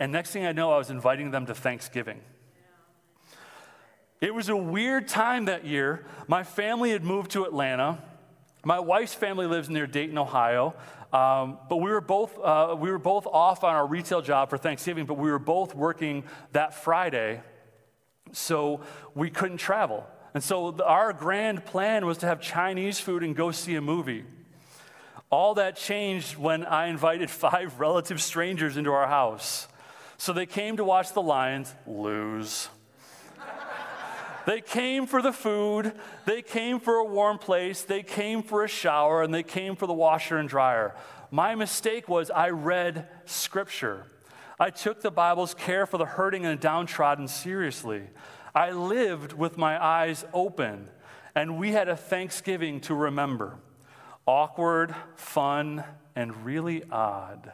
and 0.00 0.10
next 0.10 0.32
thing 0.32 0.44
I 0.44 0.52
know, 0.52 0.72
I 0.72 0.78
was 0.78 0.90
inviting 0.90 1.30
them 1.30 1.46
to 1.46 1.54
Thanksgiving. 1.54 2.20
It 4.20 4.34
was 4.34 4.48
a 4.48 4.56
weird 4.56 5.06
time 5.08 5.44
that 5.44 5.64
year. 5.64 6.04
My 6.26 6.42
family 6.42 6.90
had 6.90 7.04
moved 7.04 7.30
to 7.30 7.44
Atlanta. 7.44 8.02
My 8.64 8.78
wife's 8.80 9.14
family 9.14 9.46
lives 9.46 9.70
near 9.70 9.86
Dayton, 9.86 10.18
Ohio. 10.18 10.74
Um, 11.12 11.58
but 11.68 11.76
we 11.76 11.90
were, 11.90 12.00
both, 12.00 12.38
uh, 12.38 12.76
we 12.78 12.90
were 12.90 12.98
both 12.98 13.26
off 13.26 13.64
on 13.64 13.74
our 13.74 13.86
retail 13.86 14.22
job 14.22 14.48
for 14.50 14.58
Thanksgiving, 14.58 15.06
but 15.06 15.14
we 15.14 15.30
were 15.30 15.40
both 15.40 15.74
working 15.74 16.24
that 16.52 16.74
Friday, 16.74 17.40
so 18.32 18.80
we 19.14 19.28
couldn't 19.30 19.58
travel. 19.58 20.06
And 20.34 20.42
so 20.42 20.76
our 20.84 21.12
grand 21.12 21.64
plan 21.64 22.06
was 22.06 22.18
to 22.18 22.26
have 22.26 22.40
Chinese 22.40 23.00
food 23.00 23.24
and 23.24 23.34
go 23.34 23.50
see 23.50 23.74
a 23.74 23.80
movie. 23.80 24.24
All 25.30 25.54
that 25.54 25.76
changed 25.76 26.36
when 26.36 26.64
I 26.64 26.86
invited 26.86 27.30
five 27.30 27.80
relative 27.80 28.22
strangers 28.22 28.76
into 28.76 28.92
our 28.92 29.08
house. 29.08 29.66
So 30.16 30.32
they 30.32 30.46
came 30.46 30.76
to 30.76 30.84
watch 30.84 31.12
the 31.12 31.22
Lions 31.22 31.74
lose. 31.86 32.68
They 34.50 34.60
came 34.60 35.06
for 35.06 35.22
the 35.22 35.32
food, 35.32 35.92
they 36.24 36.42
came 36.42 36.80
for 36.80 36.94
a 36.94 37.04
warm 37.04 37.38
place, 37.38 37.82
they 37.82 38.02
came 38.02 38.42
for 38.42 38.64
a 38.64 38.68
shower, 38.68 39.22
and 39.22 39.32
they 39.32 39.44
came 39.44 39.76
for 39.76 39.86
the 39.86 39.92
washer 39.92 40.38
and 40.38 40.48
dryer. 40.48 40.96
My 41.30 41.54
mistake 41.54 42.08
was 42.08 42.32
I 42.32 42.48
read 42.48 43.06
scripture. 43.26 44.06
I 44.58 44.70
took 44.70 45.02
the 45.02 45.12
Bible's 45.12 45.54
care 45.54 45.86
for 45.86 45.98
the 45.98 46.04
hurting 46.04 46.46
and 46.46 46.58
downtrodden 46.58 47.28
seriously. 47.28 48.02
I 48.52 48.72
lived 48.72 49.34
with 49.34 49.56
my 49.56 49.80
eyes 49.80 50.24
open, 50.34 50.88
and 51.36 51.56
we 51.56 51.70
had 51.70 51.88
a 51.88 51.94
Thanksgiving 51.94 52.80
to 52.80 52.94
remember. 52.96 53.56
Awkward, 54.26 54.96
fun, 55.14 55.84
and 56.16 56.44
really 56.44 56.82
odd. 56.90 57.52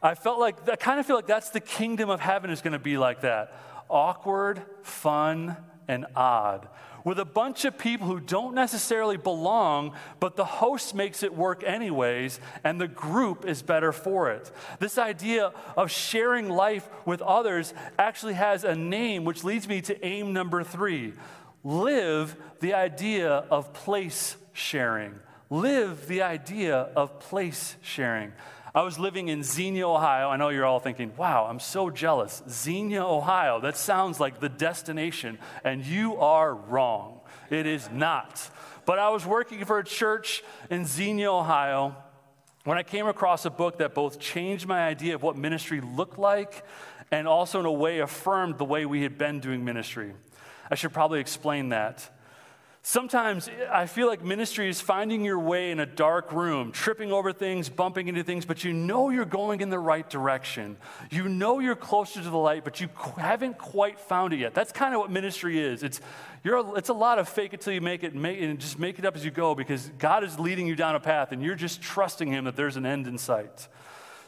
I 0.00 0.14
felt 0.14 0.38
like, 0.38 0.68
I 0.68 0.76
kind 0.76 1.00
of 1.00 1.06
feel 1.06 1.16
like 1.16 1.26
that's 1.26 1.50
the 1.50 1.58
kingdom 1.58 2.10
of 2.10 2.20
heaven 2.20 2.50
is 2.50 2.62
going 2.62 2.74
to 2.74 2.78
be 2.78 2.96
like 2.96 3.22
that 3.22 3.52
awkward, 3.90 4.62
fun, 4.82 5.56
and 5.90 6.06
odd 6.14 6.68
with 7.04 7.18
a 7.18 7.24
bunch 7.24 7.64
of 7.64 7.78
people 7.78 8.06
who 8.06 8.20
don't 8.20 8.54
necessarily 8.54 9.16
belong, 9.16 9.94
but 10.18 10.36
the 10.36 10.44
host 10.44 10.94
makes 10.94 11.22
it 11.22 11.34
work 11.34 11.64
anyways, 11.64 12.40
and 12.64 12.80
the 12.80 12.88
group 12.88 13.46
is 13.46 13.62
better 13.62 13.92
for 13.92 14.30
it. 14.30 14.50
This 14.78 14.98
idea 14.98 15.52
of 15.76 15.90
sharing 15.90 16.48
life 16.48 16.88
with 17.04 17.22
others 17.22 17.72
actually 17.98 18.34
has 18.34 18.64
a 18.64 18.74
name, 18.74 19.24
which 19.24 19.44
leads 19.44 19.68
me 19.68 19.80
to 19.82 20.04
aim 20.04 20.32
number 20.32 20.62
three 20.64 21.14
live 21.62 22.36
the 22.60 22.72
idea 22.72 23.30
of 23.50 23.72
place 23.72 24.36
sharing. 24.52 25.14
Live 25.50 26.06
the 26.06 26.22
idea 26.22 26.76
of 26.76 27.18
place 27.18 27.76
sharing. 27.82 28.32
I 28.74 28.82
was 28.82 28.98
living 28.98 29.28
in 29.28 29.42
Xenia, 29.42 29.88
Ohio. 29.88 30.28
I 30.28 30.36
know 30.36 30.50
you're 30.50 30.64
all 30.64 30.78
thinking, 30.78 31.12
wow, 31.16 31.46
I'm 31.46 31.58
so 31.58 31.90
jealous. 31.90 32.42
Xenia, 32.48 33.04
Ohio, 33.04 33.60
that 33.60 33.76
sounds 33.76 34.20
like 34.20 34.40
the 34.40 34.48
destination, 34.48 35.38
and 35.64 35.84
you 35.84 36.16
are 36.16 36.54
wrong. 36.54 37.20
It 37.50 37.66
is 37.66 37.90
not. 37.90 38.48
But 38.86 38.98
I 38.98 39.10
was 39.10 39.26
working 39.26 39.64
for 39.64 39.78
a 39.78 39.84
church 39.84 40.42
in 40.70 40.86
Xenia, 40.86 41.32
Ohio, 41.32 41.96
when 42.64 42.78
I 42.78 42.82
came 42.82 43.06
across 43.06 43.44
a 43.44 43.50
book 43.50 43.78
that 43.78 43.94
both 43.94 44.20
changed 44.20 44.66
my 44.66 44.86
idea 44.86 45.14
of 45.14 45.22
what 45.22 45.36
ministry 45.36 45.80
looked 45.80 46.18
like 46.18 46.64
and 47.10 47.26
also, 47.26 47.58
in 47.58 47.66
a 47.66 47.72
way, 47.72 47.98
affirmed 47.98 48.58
the 48.58 48.64
way 48.64 48.86
we 48.86 49.02
had 49.02 49.18
been 49.18 49.40
doing 49.40 49.64
ministry. 49.64 50.14
I 50.70 50.76
should 50.76 50.92
probably 50.92 51.18
explain 51.18 51.70
that. 51.70 52.08
Sometimes 52.82 53.50
I 53.70 53.84
feel 53.84 54.06
like 54.06 54.24
ministry 54.24 54.66
is 54.70 54.80
finding 54.80 55.22
your 55.22 55.38
way 55.38 55.70
in 55.70 55.80
a 55.80 55.86
dark 55.86 56.32
room, 56.32 56.72
tripping 56.72 57.12
over 57.12 57.30
things, 57.30 57.68
bumping 57.68 58.08
into 58.08 58.22
things, 58.22 58.46
but 58.46 58.64
you 58.64 58.72
know 58.72 59.10
you're 59.10 59.26
going 59.26 59.60
in 59.60 59.68
the 59.68 59.78
right 59.78 60.08
direction. 60.08 60.78
You 61.10 61.28
know 61.28 61.58
you're 61.58 61.76
closer 61.76 62.22
to 62.22 62.30
the 62.30 62.38
light, 62.38 62.64
but 62.64 62.80
you 62.80 62.88
haven't 63.18 63.58
quite 63.58 64.00
found 64.00 64.32
it 64.32 64.38
yet. 64.38 64.54
That's 64.54 64.72
kind 64.72 64.94
of 64.94 65.00
what 65.00 65.10
ministry 65.10 65.60
is. 65.60 65.82
It's, 65.82 66.00
you're 66.42 66.78
it's 66.78 66.88
a 66.88 66.94
lot 66.94 67.18
of 67.18 67.28
fake 67.28 67.52
it 67.52 67.60
till 67.60 67.74
you 67.74 67.82
make 67.82 68.02
it 68.02 68.14
make, 68.14 68.40
and 68.40 68.58
just 68.58 68.78
make 68.78 68.98
it 68.98 69.04
up 69.04 69.14
as 69.14 69.26
you 69.26 69.30
go 69.30 69.54
because 69.54 69.90
God 69.98 70.24
is 70.24 70.38
leading 70.38 70.66
you 70.66 70.74
down 70.74 70.94
a 70.94 71.00
path 71.00 71.32
and 71.32 71.42
you're 71.42 71.56
just 71.56 71.82
trusting 71.82 72.28
Him 72.32 72.44
that 72.44 72.56
there's 72.56 72.78
an 72.78 72.86
end 72.86 73.06
in 73.06 73.18
sight. 73.18 73.68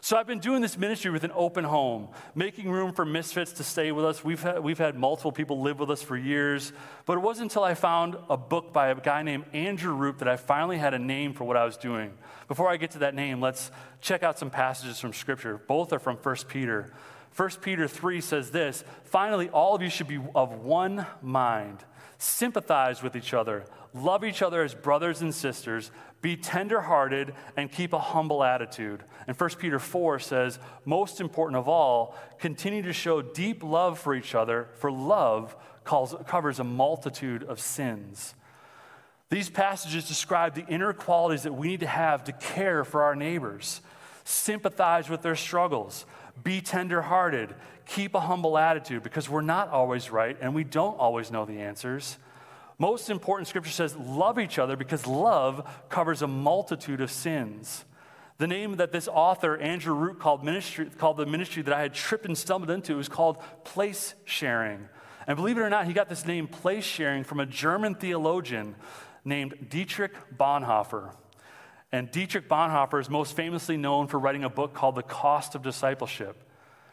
So 0.05 0.17
I've 0.17 0.27
been 0.27 0.41
doing 0.41 0.63
this 0.63 0.77
ministry 0.77 1.13
with 1.13 1.23
an 1.23 1.31
open 1.33 1.63
home, 1.63 2.09
making 2.35 2.69
room 2.69 2.93
for 2.93 3.05
misfits 3.05 3.53
to 3.53 3.63
stay 3.63 3.93
with 3.93 4.05
us. 4.05 4.25
We've 4.25 4.43
had, 4.43 4.59
we've 4.59 4.77
had 4.77 4.97
multiple 4.97 5.31
people 5.31 5.61
live 5.61 5.79
with 5.79 5.93
us 5.93 6.03
for 6.03 6.17
years, 6.17 6.73
but 7.07 7.19
it 7.19 7.21
wasn't 7.21 7.53
until 7.53 7.63
I 7.63 7.75
found 7.75 8.17
a 8.29 8.37
book 8.37 8.73
by 8.73 8.89
a 8.89 8.97
guy 8.97 9.23
named 9.23 9.45
Andrew 9.53 9.95
Root 9.95 10.19
that 10.19 10.27
I 10.27 10.37
finally 10.37 10.77
had 10.77 10.93
a 10.93 10.99
name 10.99 11.35
for 11.35 11.45
what 11.45 11.57
I 11.57 11.65
was 11.65 11.77
doing. 11.77 12.15
Before 12.49 12.69
I 12.69 12.79
get 12.79 12.91
to 12.91 12.99
that 12.99 13.15
name, 13.15 13.41
let's 13.41 13.71
check 14.01 14.25
out 14.25 14.41
some 14.41 14.51
passages 14.51 14.99
from 14.99 15.13
Scripture. 15.13 15.57
Both 15.69 15.93
are 15.93 16.01
from 16.01 16.17
1 16.17 16.37
Peter. 16.49 16.93
1 17.37 17.51
Peter 17.61 17.87
3 17.87 18.21
says 18.21 18.51
this 18.51 18.83
Finally, 19.05 19.51
all 19.51 19.77
of 19.77 19.83
you 19.83 19.89
should 19.89 20.09
be 20.09 20.21
of 20.35 20.65
one 20.65 21.07
mind, 21.23 21.79
sympathize 22.19 23.05
with 23.05 23.15
each 23.15 23.33
other, 23.33 23.67
love 23.95 24.25
each 24.25 24.43
other 24.43 24.63
as 24.63 24.75
brothers 24.75 25.21
and 25.21 25.35
sisters, 25.35 25.91
be 26.21 26.37
tenderhearted, 26.37 27.35
and 27.57 27.71
keep 27.71 27.93
a 27.93 27.99
humble 27.99 28.45
attitude. 28.45 29.03
And 29.27 29.39
1 29.39 29.51
Peter 29.59 29.79
4 29.79 30.19
says, 30.19 30.59
most 30.85 31.21
important 31.21 31.59
of 31.59 31.69
all, 31.69 32.17
continue 32.39 32.83
to 32.83 32.93
show 32.93 33.21
deep 33.21 33.63
love 33.63 33.99
for 33.99 34.15
each 34.15 34.35
other, 34.35 34.69
for 34.75 34.91
love 34.91 35.57
calls, 35.85 36.15
covers 36.27 36.61
a 36.61 36.65
multitude 36.65 37.43
of 37.43 37.61
sins. 37.61 38.35
These 39.31 39.51
passages 39.51 40.07
describe 40.07 40.55
the 40.55 40.67
inner 40.67 40.93
qualities 40.93 41.43
that 41.43 41.55
we 41.55 41.69
need 41.69 41.81
to 41.81 41.87
have 41.87 42.25
to 42.25 42.33
care 42.33 42.85
for 42.85 43.03
our 43.03 43.17
neighbors, 43.17 43.81
sympathize 44.25 45.09
with 45.09 45.23
their 45.23 45.37
struggles, 45.37 46.07
be 46.45 46.61
tenderhearted, 46.61 47.55
keep 47.87 48.15
a 48.15 48.21
humble 48.21 48.57
attitude, 48.57 49.03
because 49.03 49.29
we're 49.29 49.41
not 49.41 49.71
always 49.71 50.11
right 50.11 50.37
and 50.41 50.55
we 50.55 50.65
don't 50.65 50.99
always 50.99 51.31
know 51.31 51.45
the 51.45 51.61
answers. 51.61 52.19
Most 52.83 53.11
important, 53.11 53.47
Scripture 53.47 53.71
says, 53.71 53.95
love 53.95 54.41
each 54.41 54.59
other 54.59 54.75
because 54.75 55.07
love 55.07 55.73
covers 55.89 56.21
a 56.21 56.27
multitude 56.27 57.01
of 57.01 57.13
sins. 57.13 57.85
The 58.39 58.49
name 58.49 58.79
that 58.79 58.91
this 58.91 59.07
author, 59.07 59.57
Andrew 59.57 59.95
Root, 59.95 60.19
called, 60.19 60.43
ministry, 60.43 60.91
called 60.99 61.17
the 61.17 61.25
ministry 61.25 61.63
that 61.63 61.73
I 61.73 61.81
had 61.81 61.95
tripped 61.95 62.27
and 62.27 62.37
stumbled 62.37 62.71
into 62.71 62.97
was 62.97 63.09
called 63.09 63.37
place 63.63 64.17
sharing. 64.25 64.89
And 65.29 65.37
believe 65.37 65.59
it 65.59 65.61
or 65.61 65.71
not, 65.71 65.87
he 65.87 65.93
got 65.93 66.09
this 66.09 66.27
name, 66.27 66.49
place 66.49 66.83
sharing, 66.83 67.23
from 67.23 67.39
a 67.39 67.47
German 67.47 67.95
theologian 67.95 68.75
named 69.25 69.69
Dietrich 69.71 70.15
Bonhoeffer. 70.37 71.15
And 71.93 72.11
Dietrich 72.11 72.49
Bonhoeffer 72.49 73.01
is 73.01 73.09
most 73.09 73.37
famously 73.37 73.77
known 73.77 74.09
for 74.09 74.19
writing 74.19 74.43
a 74.43 74.51
book 74.51 74.75
called 74.75 74.97
The 74.97 75.05
Cost 75.05 75.55
of 75.55 75.63
Discipleship. 75.63 76.52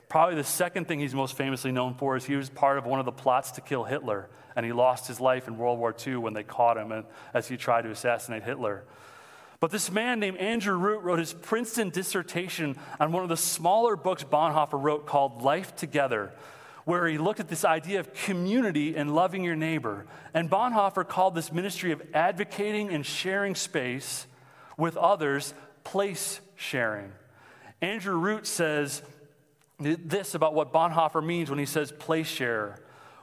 Probably 0.09 0.35
the 0.35 0.43
second 0.43 0.87
thing 0.87 0.99
he's 0.99 1.13
most 1.13 1.37
famously 1.37 1.71
known 1.71 1.93
for 1.93 2.17
is 2.17 2.25
he 2.25 2.35
was 2.35 2.49
part 2.49 2.79
of 2.79 2.85
one 2.85 2.99
of 2.99 3.05
the 3.05 3.11
plots 3.11 3.51
to 3.51 3.61
kill 3.61 3.83
Hitler, 3.83 4.27
and 4.55 4.65
he 4.65 4.73
lost 4.73 5.07
his 5.07 5.21
life 5.21 5.47
in 5.47 5.57
World 5.57 5.77
War 5.77 5.95
II 6.05 6.17
when 6.17 6.33
they 6.33 6.43
caught 6.43 6.77
him 6.77 7.05
as 7.31 7.47
he 7.47 7.57
tried 7.57 7.83
to 7.83 7.91
assassinate 7.91 8.43
Hitler. 8.43 8.83
But 9.59 9.69
this 9.69 9.91
man 9.91 10.19
named 10.19 10.37
Andrew 10.37 10.75
Root 10.75 11.03
wrote 11.03 11.19
his 11.19 11.33
Princeton 11.33 11.91
dissertation 11.91 12.75
on 12.99 13.11
one 13.11 13.23
of 13.23 13.29
the 13.29 13.37
smaller 13.37 13.95
books 13.95 14.23
Bonhoeffer 14.23 14.81
wrote 14.81 15.05
called 15.05 15.43
Life 15.43 15.75
Together, 15.75 16.31
where 16.85 17.07
he 17.07 17.19
looked 17.19 17.39
at 17.39 17.49
this 17.49 17.63
idea 17.63 17.99
of 17.99 18.11
community 18.13 18.95
and 18.95 19.13
loving 19.13 19.43
your 19.43 19.55
neighbor. 19.55 20.07
And 20.33 20.49
Bonhoeffer 20.49 21.07
called 21.07 21.35
this 21.35 21.51
ministry 21.51 21.91
of 21.91 22.01
advocating 22.15 22.89
and 22.89 23.05
sharing 23.05 23.53
space 23.53 24.25
with 24.75 24.97
others 24.97 25.53
place 25.83 26.39
sharing. 26.55 27.11
Andrew 27.81 28.15
Root 28.15 28.47
says 28.47 29.03
this 29.79 30.35
about 30.35 30.53
what 30.53 30.73
Bonhoeffer 30.73 31.25
means 31.25 31.49
when 31.49 31.59
he 31.59 31.65
says 31.65 31.91
place 31.91 32.27
share. 32.27 32.79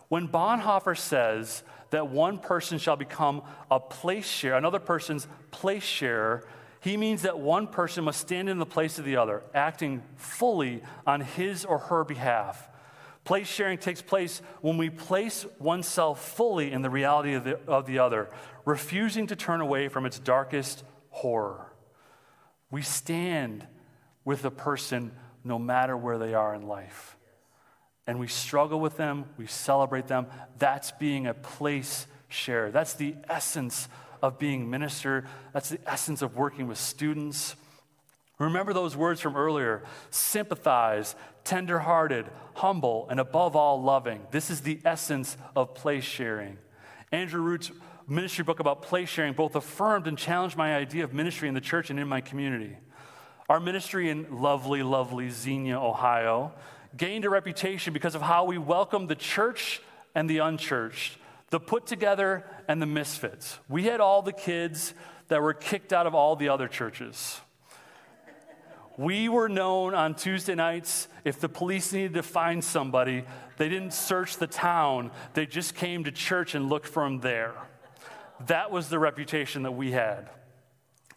When 0.09 0.29
Bonhoeffer 0.29 0.97
says 0.97 1.63
that 1.91 2.09
one 2.09 2.39
person 2.39 2.79
shall 2.79 2.97
become 2.97 3.43
a 3.71 3.81
place 3.81 4.27
share, 4.27 4.57
another 4.57 4.79
person's 4.79 5.27
place 5.51 5.83
share, 5.83 6.45
he 6.81 6.97
means 6.97 7.23
that 7.23 7.39
one 7.39 7.67
person 7.67 8.05
must 8.05 8.21
stand 8.21 8.49
in 8.49 8.59
the 8.59 8.67
place 8.67 8.99
of 8.99 9.05
the 9.05 9.17
other, 9.17 9.43
acting 9.55 10.03
fully 10.17 10.83
on 11.07 11.21
his 11.21 11.65
or 11.65 11.79
her 11.79 12.05
behalf. 12.05 12.69
Place 13.25 13.49
sharing 13.49 13.79
takes 13.79 14.01
place 14.01 14.41
when 14.61 14.77
we 14.79 14.89
place 14.89 15.45
oneself 15.59 16.25
fully 16.25 16.71
in 16.71 16.83
the 16.83 16.91
reality 16.91 17.35
of 17.35 17.43
the, 17.43 17.59
of 17.67 17.87
the 17.87 17.99
other, 17.99 18.31
refusing 18.65 19.27
to 19.27 19.35
turn 19.35 19.61
away 19.61 19.89
from 19.89 20.07
its 20.07 20.21
darkest 20.21 20.85
horror. 21.11 21.73
We 22.71 22.83
stand 22.83 23.67
with 24.25 24.43
the 24.43 24.51
person 24.53 25.11
no 25.47 25.59
matter 25.59 25.97
where 25.97 26.19
they 26.19 26.35
are 26.35 26.55
in 26.55 26.67
life. 26.67 27.17
And 28.07 28.19
we 28.19 28.29
struggle 28.29 28.81
with 28.81 28.97
them, 28.97 29.25
we 29.37 29.47
celebrate 29.47 30.07
them. 30.07 30.27
That's 30.59 30.93
being 30.93 31.27
a 31.27 31.35
place 31.35 32.07
share. 32.29 32.71
That's 32.71 32.95
the 32.95 33.15
essence 33.29 33.89
of 34.23 34.39
being 34.39 34.69
minister. 34.71 35.25
That's 35.53 35.69
the 35.71 35.81
essence 35.87 36.23
of 36.23 36.37
working 36.37 36.67
with 36.67 36.79
students. 36.79 37.57
Remember 38.39 38.73
those 38.73 38.97
words 38.97 39.21
from 39.21 39.37
earlier 39.37 39.83
sympathize, 40.11 41.17
tenderhearted, 41.45 42.27
humble, 42.55 43.07
and 43.09 43.19
above 43.19 43.57
all, 43.57 43.83
loving. 43.83 44.21
This 44.31 44.51
is 44.51 44.61
the 44.61 44.81
essence 44.85 45.37
of 45.55 45.75
place 45.75 46.05
sharing. 46.05 46.59
Andrew 47.13 47.41
Root's 47.41 47.71
ministry 48.09 48.45
book 48.45 48.61
about 48.61 48.83
place 48.83 49.09
sharing 49.09 49.33
both 49.33 49.57
affirmed 49.57 50.07
and 50.07 50.19
challenged 50.19 50.57
my 50.57 50.77
idea 50.77 51.05
of 51.05 51.15
ministry 51.15 51.49
in 51.49 51.55
the 51.55 51.61
church 51.61 51.91
and 51.91 51.99
in 51.99 52.09
my 52.09 52.21
community. 52.21 52.77
Our 53.49 53.61
ministry 53.61 54.11
in 54.11 54.41
lovely, 54.41 54.83
lovely 54.83 55.31
Xenia, 55.31 55.79
Ohio, 55.79 56.53
gained 56.97 57.25
a 57.25 57.31
reputation 57.31 57.93
because 57.93 58.15
of 58.15 58.23
how 58.23 58.45
we 58.45 58.59
welcomed 58.59 59.09
the 59.09 59.15
church 59.15 59.81
and 60.15 60.29
the 60.29 60.39
unchurched, 60.39 61.17
the 61.51 61.61
put 61.61 61.87
together 61.87 62.45
and 62.67 62.83
the 62.83 62.87
misfits. 62.87 63.59
We 63.69 63.85
had 63.85 64.01
all 64.01 64.23
the 64.23 64.33
kids 64.33 64.95
that 65.29 65.43
were 65.43 65.55
kicked 65.55 65.93
out 65.93 66.07
of 66.07 66.15
all 66.15 66.35
the 66.35 66.49
other 66.49 66.67
churches. 66.67 67.41
We 68.97 69.29
were 69.29 69.49
known 69.49 69.95
on 69.95 70.15
Tuesday 70.15 70.55
nights 70.55 71.07
if 71.25 71.39
the 71.39 71.49
police 71.49 71.93
needed 71.93 72.15
to 72.15 72.23
find 72.23 72.65
somebody, 72.65 73.25
they 73.59 73.69
didn't 73.69 73.93
search 73.93 74.39
the 74.39 74.47
town, 74.47 75.11
they 75.35 75.47
just 75.47 75.75
came 75.75 76.05
to 76.05 76.11
church 76.11 76.55
and 76.55 76.69
looked 76.69 76.89
for 76.89 77.05
them 77.05 77.21
there. 77.21 77.53
That 78.47 78.71
was 78.71 78.89
the 78.89 78.99
reputation 78.99 79.63
that 79.65 79.73
we 79.73 79.93
had. 79.93 80.31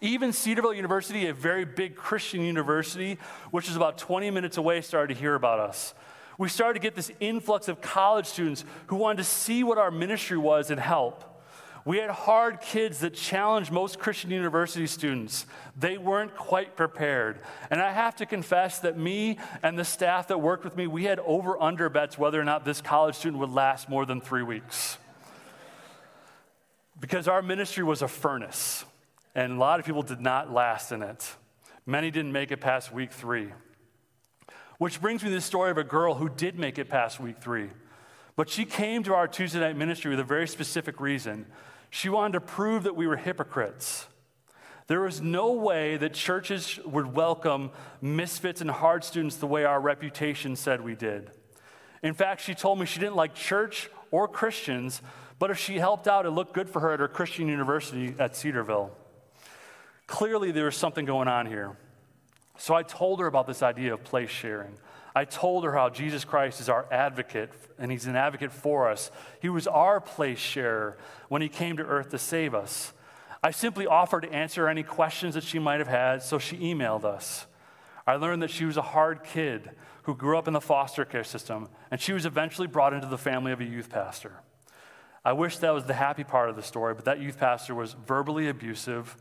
Even 0.02 0.32
Cedarville 0.32 0.74
University, 0.74 1.28
a 1.28 1.34
very 1.34 1.66
big 1.66 1.96
Christian 1.96 2.42
university, 2.42 3.18
which 3.52 3.68
is 3.68 3.76
about 3.76 3.98
20 3.98 4.32
minutes 4.32 4.58
away, 4.58 4.82
started 4.82 5.14
to 5.14 5.20
hear 5.20 5.36
about 5.36 5.60
us. 5.60 5.94
We 6.38 6.48
started 6.48 6.76
to 6.76 6.80
get 6.80 6.96
this 6.96 7.12
influx 7.20 7.68
of 7.68 7.82
college 7.82 8.26
students 8.26 8.64
who 8.88 8.96
wanted 8.96 9.18
to 9.18 9.24
see 9.26 9.62
what 9.64 9.78
our 9.78 9.92
ministry 9.92 10.38
was 10.38 10.72
and 10.72 10.80
help. 10.80 11.26
We 11.84 11.98
had 11.98 12.10
hard 12.10 12.62
kids 12.62 13.00
that 13.00 13.14
challenged 13.14 13.72
most 13.72 14.00
Christian 14.00 14.32
university 14.32 14.88
students. 14.88 15.46
They 15.78 15.98
weren't 15.98 16.36
quite 16.36 16.76
prepared. 16.76 17.40
And 17.70 17.82
I 17.82 17.92
have 17.92 18.16
to 18.18 18.26
confess 18.26 18.80
that 18.80 18.98
me 18.98 19.38
and 19.64 19.78
the 19.78 19.84
staff 19.84 20.28
that 20.28 20.40
worked 20.40 20.64
with 20.64 20.78
me, 20.78 20.88
we 20.88 21.06
had 21.06 21.20
over 21.20 21.62
under 21.62 21.90
bets 21.90 22.18
whether 22.18 22.40
or 22.40 22.46
not 22.46 22.64
this 22.64 22.80
college 22.80 23.16
student 23.16 23.40
would 23.40 23.50
last 23.50 23.90
more 23.90 24.06
than 24.06 24.22
three 24.22 24.44
weeks. 24.44 24.98
Because 27.00 27.28
our 27.28 27.42
ministry 27.42 27.84
was 27.84 28.02
a 28.02 28.08
furnace, 28.08 28.86
and 29.36 29.54
a 29.54 29.56
lot 29.56 29.80
of 29.80 29.86
people 29.86 30.02
did 30.02 30.22
not 30.22 30.52
last 30.52 30.92
in 30.92 31.02
it. 31.02 31.36
Many 31.86 32.12
didn't 32.12 32.32
make 32.32 32.52
it 32.52 32.62
past 32.62 32.92
week 32.94 33.12
three. 33.12 33.50
Which 34.78 35.02
brings 35.02 35.24
me 35.24 35.30
to 35.30 35.36
the 35.36 35.42
story 35.42 35.72
of 35.72 35.78
a 35.78 35.84
girl 35.84 36.16
who 36.16 36.30
did 36.30 36.58
make 36.58 36.78
it 36.78 36.90
past 36.90 37.20
week 37.20 37.42
three. 37.42 37.70
But 38.36 38.50
she 38.50 38.64
came 38.64 39.04
to 39.04 39.14
our 39.14 39.28
Tuesday 39.28 39.60
night 39.60 39.76
ministry 39.76 40.12
with 40.12 40.20
a 40.20 40.24
very 40.24 40.48
specific 40.48 41.02
reason. 41.02 41.46
She 41.90 42.08
wanted 42.08 42.34
to 42.34 42.42
prove 42.42 42.84
that 42.84 42.96
we 42.96 43.08
were 43.08 43.18
hypocrites. 43.18 44.08
There 44.88 45.02
was 45.02 45.22
no 45.22 45.52
way 45.52 45.98
that 45.98 46.14
churches 46.14 46.80
would 46.86 47.14
welcome 47.14 47.72
misfits 48.02 48.62
and 48.62 48.72
hard 48.72 49.04
students 49.04 49.36
the 49.36 49.48
way 49.48 49.66
our 49.66 49.80
reputation 49.80 50.56
said 50.56 50.82
we 50.82 50.96
did. 50.96 51.32
In 52.02 52.14
fact, 52.14 52.42
she 52.42 52.56
told 52.56 52.80
me 52.80 52.86
she 52.86 53.00
didn't 53.00 53.16
like 53.16 53.36
church 53.36 53.90
or 54.10 54.28
Christians, 54.28 55.02
but 55.38 55.52
if 55.52 55.60
she 55.60 55.78
helped 55.78 56.08
out, 56.08 56.26
it 56.26 56.32
looked 56.32 56.54
good 56.54 56.70
for 56.70 56.80
her 56.80 56.94
at 56.94 57.00
her 57.00 57.08
Christian 57.08 57.48
university 57.48 58.16
at 58.18 58.36
Cedarville. 58.36 58.92
Clearly, 60.10 60.52
there 60.52 60.66
was 60.66 60.76
something 60.76 61.06
going 61.06 61.28
on 61.28 61.46
here. 61.46 61.78
So 62.58 62.74
I 62.74 62.82
told 62.82 63.20
her 63.20 63.28
about 63.28 63.46
this 63.46 63.62
idea 63.62 63.94
of 63.94 64.04
place 64.04 64.32
sharing. 64.32 64.76
I 65.16 65.24
told 65.24 65.64
her 65.64 65.74
how 65.74 65.90
Jesus 65.90 66.26
Christ 66.26 66.60
is 66.60 66.68
our 66.68 66.88
advocate, 66.92 67.52
and 67.78 67.92
he's 67.92 68.08
an 68.08 68.16
advocate 68.16 68.52
for 68.52 68.90
us. 68.90 69.12
He 69.40 69.50
was 69.50 69.68
our 69.68 70.02
place 70.02 70.40
sharer 70.40 70.98
when 71.28 71.44
he 71.44 71.48
came 71.48 71.78
to 71.78 71.84
earth 71.84 72.10
to 72.10 72.18
save 72.18 72.56
us. 72.56 72.92
I 73.44 73.52
simply 73.52 73.86
offered 73.86 74.22
to 74.22 74.34
answer 74.34 74.68
any 74.68 74.82
questions 74.82 75.36
that 75.36 75.44
she 75.44 75.60
might 75.60 75.78
have 75.78 75.88
had, 75.88 76.24
so 76.24 76.40
she 76.40 76.58
emailed 76.58 77.06
us. 77.06 77.46
I 78.08 78.16
learned 78.16 78.42
that 78.42 78.50
she 78.50 78.66
was 78.66 78.78
a 78.78 78.82
hard 78.82 79.24
kid 79.24 79.70
who 80.04 80.16
grew 80.16 80.40
up 80.40 80.48
in 80.48 80.56
the 80.56 80.60
foster 80.60 81.06
care 81.06 81.24
system, 81.24 81.70
and 81.92 82.02
she 82.02 82.14
was 82.14 82.26
eventually 82.26 82.68
brought 82.68 82.94
into 82.96 83.08
the 83.08 83.18
family 83.18 83.52
of 83.52 83.62
a 83.62 83.66
youth 83.66 83.92
pastor. 83.92 84.42
I 85.24 85.34
wish 85.34 85.58
that 85.58 85.74
was 85.74 85.86
the 85.86 85.94
happy 85.94 86.24
part 86.24 86.50
of 86.50 86.56
the 86.56 86.64
story, 86.64 86.96
but 86.96 87.06
that 87.06 87.22
youth 87.22 87.38
pastor 87.38 87.76
was 87.76 87.94
verbally 87.94 88.50
abusive, 88.50 89.16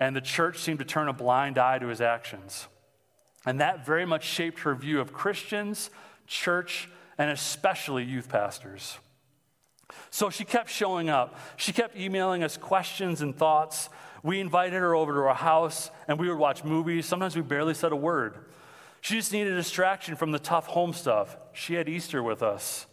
and 0.00 0.16
the 0.16 0.20
church 0.20 0.58
seemed 0.58 0.78
to 0.78 0.84
turn 0.84 1.08
a 1.08 1.12
blind 1.12 1.58
eye 1.58 1.78
to 1.78 1.86
his 1.86 2.00
actions. 2.00 2.66
And 3.46 3.60
that 3.60 3.86
very 3.86 4.06
much 4.06 4.24
shaped 4.24 4.60
her 4.60 4.74
view 4.74 5.00
of 5.00 5.12
Christians, 5.12 5.90
church, 6.26 6.88
and 7.18 7.30
especially 7.30 8.04
youth 8.04 8.28
pastors. 8.28 8.98
So 10.10 10.30
she 10.30 10.44
kept 10.44 10.70
showing 10.70 11.10
up. 11.10 11.36
She 11.56 11.72
kept 11.72 11.96
emailing 11.96 12.42
us 12.42 12.56
questions 12.56 13.20
and 13.20 13.36
thoughts. 13.36 13.90
We 14.22 14.40
invited 14.40 14.78
her 14.78 14.94
over 14.94 15.12
to 15.12 15.20
our 15.20 15.34
house 15.34 15.90
and 16.08 16.18
we 16.18 16.28
would 16.28 16.38
watch 16.38 16.64
movies. 16.64 17.06
Sometimes 17.06 17.36
we 17.36 17.42
barely 17.42 17.74
said 17.74 17.92
a 17.92 17.96
word. 17.96 18.38
She 19.00 19.14
just 19.16 19.32
needed 19.32 19.52
a 19.52 19.56
distraction 19.56 20.16
from 20.16 20.30
the 20.30 20.38
tough 20.38 20.66
home 20.66 20.92
stuff. 20.92 21.36
She 21.52 21.74
had 21.74 21.88
Easter 21.88 22.22
with 22.22 22.42
us. 22.42 22.86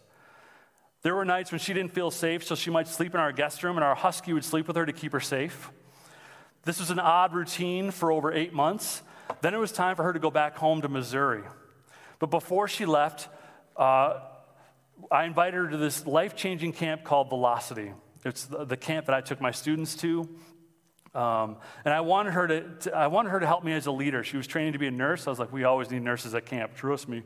There 1.02 1.14
were 1.14 1.24
nights 1.24 1.52
when 1.52 1.58
she 1.58 1.74
didn't 1.74 1.94
feel 1.94 2.10
safe, 2.10 2.44
so 2.44 2.54
she 2.54 2.70
might 2.70 2.88
sleep 2.88 3.14
in 3.14 3.20
our 3.20 3.30
guest 3.30 3.62
room, 3.62 3.76
and 3.76 3.84
our 3.84 3.94
husky 3.94 4.32
would 4.32 4.44
sleep 4.44 4.66
with 4.66 4.76
her 4.76 4.84
to 4.84 4.92
keep 4.92 5.12
her 5.12 5.20
safe. 5.20 5.70
This 6.64 6.80
was 6.80 6.90
an 6.90 6.98
odd 6.98 7.32
routine 7.32 7.90
for 7.90 8.12
over 8.12 8.32
eight 8.32 8.52
months. 8.52 9.02
Then 9.40 9.54
it 9.54 9.58
was 9.58 9.72
time 9.72 9.96
for 9.96 10.02
her 10.02 10.12
to 10.12 10.18
go 10.18 10.30
back 10.30 10.56
home 10.56 10.82
to 10.82 10.88
Missouri. 10.88 11.42
But 12.18 12.30
before 12.30 12.68
she 12.68 12.84
left, 12.84 13.28
uh, 13.76 14.20
I 15.10 15.24
invited 15.24 15.54
her 15.54 15.68
to 15.68 15.76
this 15.76 16.06
life 16.06 16.34
changing 16.34 16.72
camp 16.72 17.04
called 17.04 17.28
Velocity. 17.28 17.92
It's 18.24 18.46
the, 18.46 18.64
the, 18.64 18.76
camp 18.76 19.06
that 19.06 19.14
I 19.14 19.20
took 19.20 19.40
my 19.40 19.52
students 19.52 19.94
to. 19.96 20.28
Um, 21.14 21.56
and 21.84 21.94
I 21.94 22.00
wanted, 22.00 22.32
her 22.32 22.46
to, 22.48 22.60
to, 22.80 22.96
I 22.96 23.06
wanted 23.06 23.30
her 23.30 23.40
to 23.40 23.46
help 23.46 23.64
me 23.64 23.72
as 23.72 23.86
a 23.86 23.92
leader. 23.92 24.24
She 24.24 24.36
was 24.36 24.46
training 24.46 24.72
to 24.72 24.78
be 24.78 24.88
a 24.88 24.90
nurse. 24.90 25.26
I 25.26 25.30
was 25.30 25.38
like, 25.38 25.52
we 25.52 25.64
always 25.64 25.90
need 25.90 26.02
nurses 26.02 26.34
at 26.34 26.46
camp, 26.46 26.74
trust 26.74 27.08
me. 27.08 27.22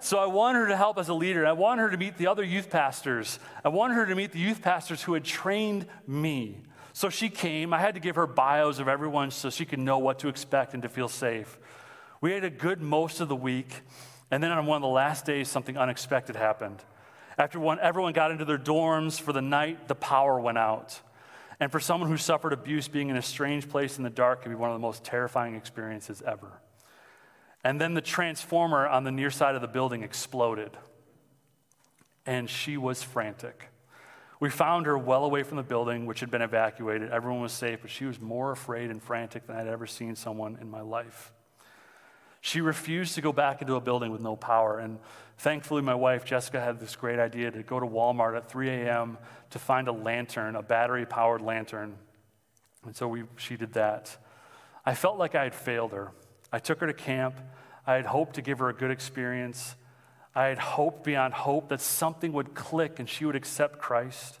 So 0.00 0.18
I 0.18 0.26
wanted 0.26 0.60
her 0.60 0.68
to 0.68 0.76
help 0.76 0.98
as 0.98 1.10
a 1.10 1.14
leader. 1.14 1.46
I 1.46 1.52
wanted 1.52 1.82
her 1.82 1.90
to 1.90 1.98
meet 1.98 2.16
the 2.16 2.26
other 2.26 2.42
youth 2.42 2.70
pastors. 2.70 3.38
I 3.62 3.68
wanted 3.68 3.94
her 3.94 4.06
to 4.06 4.14
meet 4.14 4.32
the 4.32 4.38
youth 4.38 4.62
pastors 4.62 5.02
who 5.02 5.12
had 5.12 5.24
trained 5.24 5.86
me. 6.06 6.56
So 6.92 7.08
she 7.08 7.28
came. 7.28 7.72
I 7.72 7.78
had 7.78 7.94
to 7.94 8.00
give 8.00 8.16
her 8.16 8.26
bios 8.26 8.78
of 8.78 8.88
everyone 8.88 9.30
so 9.30 9.50
she 9.50 9.64
could 9.64 9.78
know 9.78 9.98
what 9.98 10.18
to 10.20 10.28
expect 10.28 10.74
and 10.74 10.82
to 10.82 10.88
feel 10.88 11.08
safe. 11.08 11.58
We 12.20 12.32
had 12.32 12.44
a 12.44 12.50
good 12.50 12.80
most 12.80 13.20
of 13.20 13.28
the 13.28 13.36
week. 13.36 13.82
And 14.30 14.42
then 14.42 14.52
on 14.52 14.66
one 14.66 14.76
of 14.76 14.82
the 14.82 14.88
last 14.88 15.24
days, 15.24 15.48
something 15.48 15.76
unexpected 15.76 16.36
happened. 16.36 16.84
After 17.38 17.58
one, 17.58 17.78
everyone 17.80 18.12
got 18.12 18.30
into 18.30 18.44
their 18.44 18.58
dorms 18.58 19.20
for 19.20 19.32
the 19.32 19.42
night, 19.42 19.88
the 19.88 19.94
power 19.94 20.38
went 20.38 20.58
out. 20.58 21.00
And 21.58 21.72
for 21.72 21.80
someone 21.80 22.08
who 22.08 22.16
suffered 22.16 22.52
abuse, 22.52 22.88
being 22.88 23.08
in 23.08 23.16
a 23.16 23.22
strange 23.22 23.68
place 23.68 23.98
in 23.98 24.04
the 24.04 24.10
dark 24.10 24.42
can 24.42 24.52
be 24.52 24.56
one 24.56 24.70
of 24.70 24.74
the 24.74 24.80
most 24.80 25.04
terrifying 25.04 25.54
experiences 25.54 26.22
ever. 26.26 26.60
And 27.64 27.80
then 27.80 27.94
the 27.94 28.00
transformer 28.00 28.86
on 28.86 29.04
the 29.04 29.10
near 29.10 29.30
side 29.30 29.54
of 29.54 29.60
the 29.60 29.68
building 29.68 30.02
exploded. 30.02 30.76
And 32.24 32.48
she 32.48 32.76
was 32.76 33.02
frantic. 33.02 33.69
We 34.40 34.48
found 34.48 34.86
her 34.86 34.96
well 34.96 35.24
away 35.24 35.42
from 35.42 35.58
the 35.58 35.62
building, 35.62 36.06
which 36.06 36.20
had 36.20 36.30
been 36.30 36.40
evacuated. 36.40 37.10
Everyone 37.10 37.42
was 37.42 37.52
safe, 37.52 37.80
but 37.82 37.90
she 37.90 38.06
was 38.06 38.18
more 38.18 38.50
afraid 38.50 38.90
and 38.90 39.02
frantic 39.02 39.46
than 39.46 39.56
I'd 39.56 39.68
ever 39.68 39.86
seen 39.86 40.16
someone 40.16 40.56
in 40.60 40.70
my 40.70 40.80
life. 40.80 41.32
She 42.40 42.62
refused 42.62 43.14
to 43.16 43.20
go 43.20 43.34
back 43.34 43.60
into 43.60 43.74
a 43.74 43.80
building 43.80 44.10
with 44.10 44.22
no 44.22 44.34
power. 44.34 44.78
And 44.78 44.98
thankfully, 45.36 45.82
my 45.82 45.94
wife, 45.94 46.24
Jessica, 46.24 46.58
had 46.58 46.80
this 46.80 46.96
great 46.96 47.18
idea 47.18 47.50
to 47.50 47.62
go 47.62 47.78
to 47.78 47.86
Walmart 47.86 48.34
at 48.34 48.48
3 48.48 48.70
a.m. 48.70 49.18
to 49.50 49.58
find 49.58 49.88
a 49.88 49.92
lantern, 49.92 50.56
a 50.56 50.62
battery 50.62 51.04
powered 51.04 51.42
lantern. 51.42 51.96
And 52.86 52.96
so 52.96 53.08
we, 53.08 53.24
she 53.36 53.58
did 53.58 53.74
that. 53.74 54.16
I 54.86 54.94
felt 54.94 55.18
like 55.18 55.34
I 55.34 55.44
had 55.44 55.54
failed 55.54 55.92
her. 55.92 56.12
I 56.50 56.60
took 56.60 56.80
her 56.80 56.86
to 56.86 56.94
camp. 56.94 57.38
I 57.86 57.94
had 57.94 58.06
hoped 58.06 58.36
to 58.36 58.42
give 58.42 58.58
her 58.60 58.70
a 58.70 58.74
good 58.74 58.90
experience. 58.90 59.76
I 60.34 60.46
had 60.46 60.58
hoped 60.58 61.04
beyond 61.04 61.34
hope 61.34 61.68
that 61.68 61.80
something 61.80 62.32
would 62.32 62.54
click 62.54 62.98
and 62.98 63.08
she 63.08 63.24
would 63.24 63.36
accept 63.36 63.78
Christ. 63.78 64.38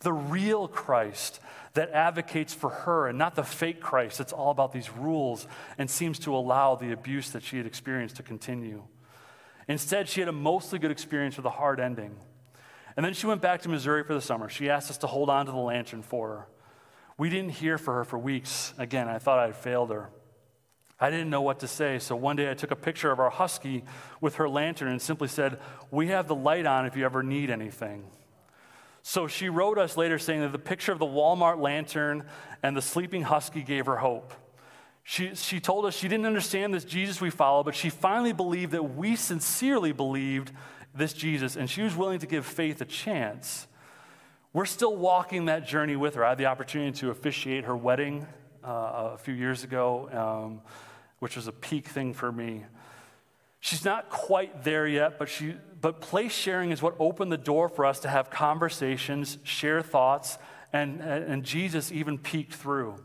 The 0.00 0.12
real 0.12 0.68
Christ 0.68 1.40
that 1.74 1.90
advocates 1.90 2.54
for 2.54 2.70
her 2.70 3.06
and 3.06 3.18
not 3.18 3.34
the 3.34 3.44
fake 3.44 3.80
Christ 3.80 4.18
that's 4.18 4.32
all 4.32 4.50
about 4.50 4.72
these 4.72 4.90
rules 4.90 5.46
and 5.76 5.90
seems 5.90 6.18
to 6.20 6.34
allow 6.34 6.74
the 6.74 6.92
abuse 6.92 7.30
that 7.30 7.42
she 7.42 7.58
had 7.58 7.66
experienced 7.66 8.16
to 8.16 8.22
continue. 8.22 8.82
Instead, 9.68 10.08
she 10.08 10.20
had 10.20 10.28
a 10.28 10.32
mostly 10.32 10.78
good 10.78 10.90
experience 10.90 11.36
with 11.36 11.46
a 11.46 11.50
hard 11.50 11.80
ending. 11.80 12.16
And 12.96 13.04
then 13.04 13.12
she 13.12 13.26
went 13.26 13.42
back 13.42 13.62
to 13.62 13.68
Missouri 13.68 14.04
for 14.04 14.14
the 14.14 14.20
summer. 14.22 14.48
She 14.48 14.70
asked 14.70 14.90
us 14.90 14.98
to 14.98 15.06
hold 15.06 15.28
on 15.28 15.46
to 15.46 15.52
the 15.52 15.58
lantern 15.58 16.02
for 16.02 16.28
her. 16.28 16.46
We 17.18 17.28
didn't 17.28 17.50
hear 17.50 17.76
for 17.76 17.94
her 17.94 18.04
for 18.04 18.18
weeks. 18.18 18.72
Again, 18.78 19.08
I 19.08 19.18
thought 19.18 19.38
I 19.38 19.46
had 19.46 19.56
failed 19.56 19.90
her. 19.90 20.10
I 20.98 21.10
didn't 21.10 21.28
know 21.28 21.42
what 21.42 21.60
to 21.60 21.68
say, 21.68 21.98
so 21.98 22.16
one 22.16 22.36
day 22.36 22.50
I 22.50 22.54
took 22.54 22.70
a 22.70 22.76
picture 22.76 23.10
of 23.10 23.20
our 23.20 23.28
husky 23.28 23.84
with 24.20 24.36
her 24.36 24.48
lantern 24.48 24.88
and 24.88 25.00
simply 25.00 25.28
said, 25.28 25.58
We 25.90 26.08
have 26.08 26.26
the 26.26 26.34
light 26.34 26.64
on 26.64 26.86
if 26.86 26.96
you 26.96 27.04
ever 27.04 27.22
need 27.22 27.50
anything. 27.50 28.04
So 29.02 29.28
she 29.28 29.48
wrote 29.48 29.78
us 29.78 29.96
later 29.96 30.18
saying 30.18 30.40
that 30.40 30.52
the 30.52 30.58
picture 30.58 30.92
of 30.92 30.98
the 30.98 31.06
Walmart 31.06 31.60
lantern 31.60 32.24
and 32.62 32.76
the 32.76 32.82
sleeping 32.82 33.22
husky 33.22 33.62
gave 33.62 33.86
her 33.86 33.98
hope. 33.98 34.32
She, 35.04 35.36
she 35.36 35.60
told 35.60 35.84
us 35.84 35.94
she 35.94 36.08
didn't 36.08 36.26
understand 36.26 36.74
this 36.74 36.84
Jesus 36.84 37.20
we 37.20 37.30
follow, 37.30 37.62
but 37.62 37.76
she 37.76 37.90
finally 37.90 38.32
believed 38.32 38.72
that 38.72 38.96
we 38.96 39.14
sincerely 39.14 39.92
believed 39.92 40.50
this 40.92 41.12
Jesus, 41.12 41.56
and 41.56 41.70
she 41.70 41.82
was 41.82 41.94
willing 41.94 42.18
to 42.18 42.26
give 42.26 42.44
faith 42.44 42.80
a 42.80 42.84
chance. 42.84 43.68
We're 44.52 44.64
still 44.64 44.96
walking 44.96 45.44
that 45.44 45.66
journey 45.66 45.94
with 45.94 46.14
her. 46.14 46.24
I 46.24 46.30
had 46.30 46.38
the 46.38 46.46
opportunity 46.46 46.98
to 47.00 47.10
officiate 47.10 47.64
her 47.64 47.76
wedding 47.76 48.26
uh, 48.64 49.12
a 49.12 49.18
few 49.18 49.34
years 49.34 49.62
ago. 49.62 50.08
Um, 50.10 50.62
which 51.18 51.36
was 51.36 51.46
a 51.46 51.52
peak 51.52 51.88
thing 51.88 52.14
for 52.14 52.30
me. 52.30 52.64
She's 53.60 53.84
not 53.84 54.10
quite 54.10 54.64
there 54.64 54.86
yet, 54.86 55.18
but, 55.18 55.28
she, 55.28 55.54
but 55.80 56.00
place 56.00 56.32
sharing 56.32 56.70
is 56.70 56.82
what 56.82 56.94
opened 56.98 57.32
the 57.32 57.38
door 57.38 57.68
for 57.68 57.84
us 57.84 58.00
to 58.00 58.08
have 58.08 58.30
conversations, 58.30 59.38
share 59.42 59.82
thoughts, 59.82 60.38
and, 60.72 61.00
and 61.00 61.42
Jesus 61.42 61.90
even 61.90 62.18
peeked 62.18 62.54
through. 62.54 62.96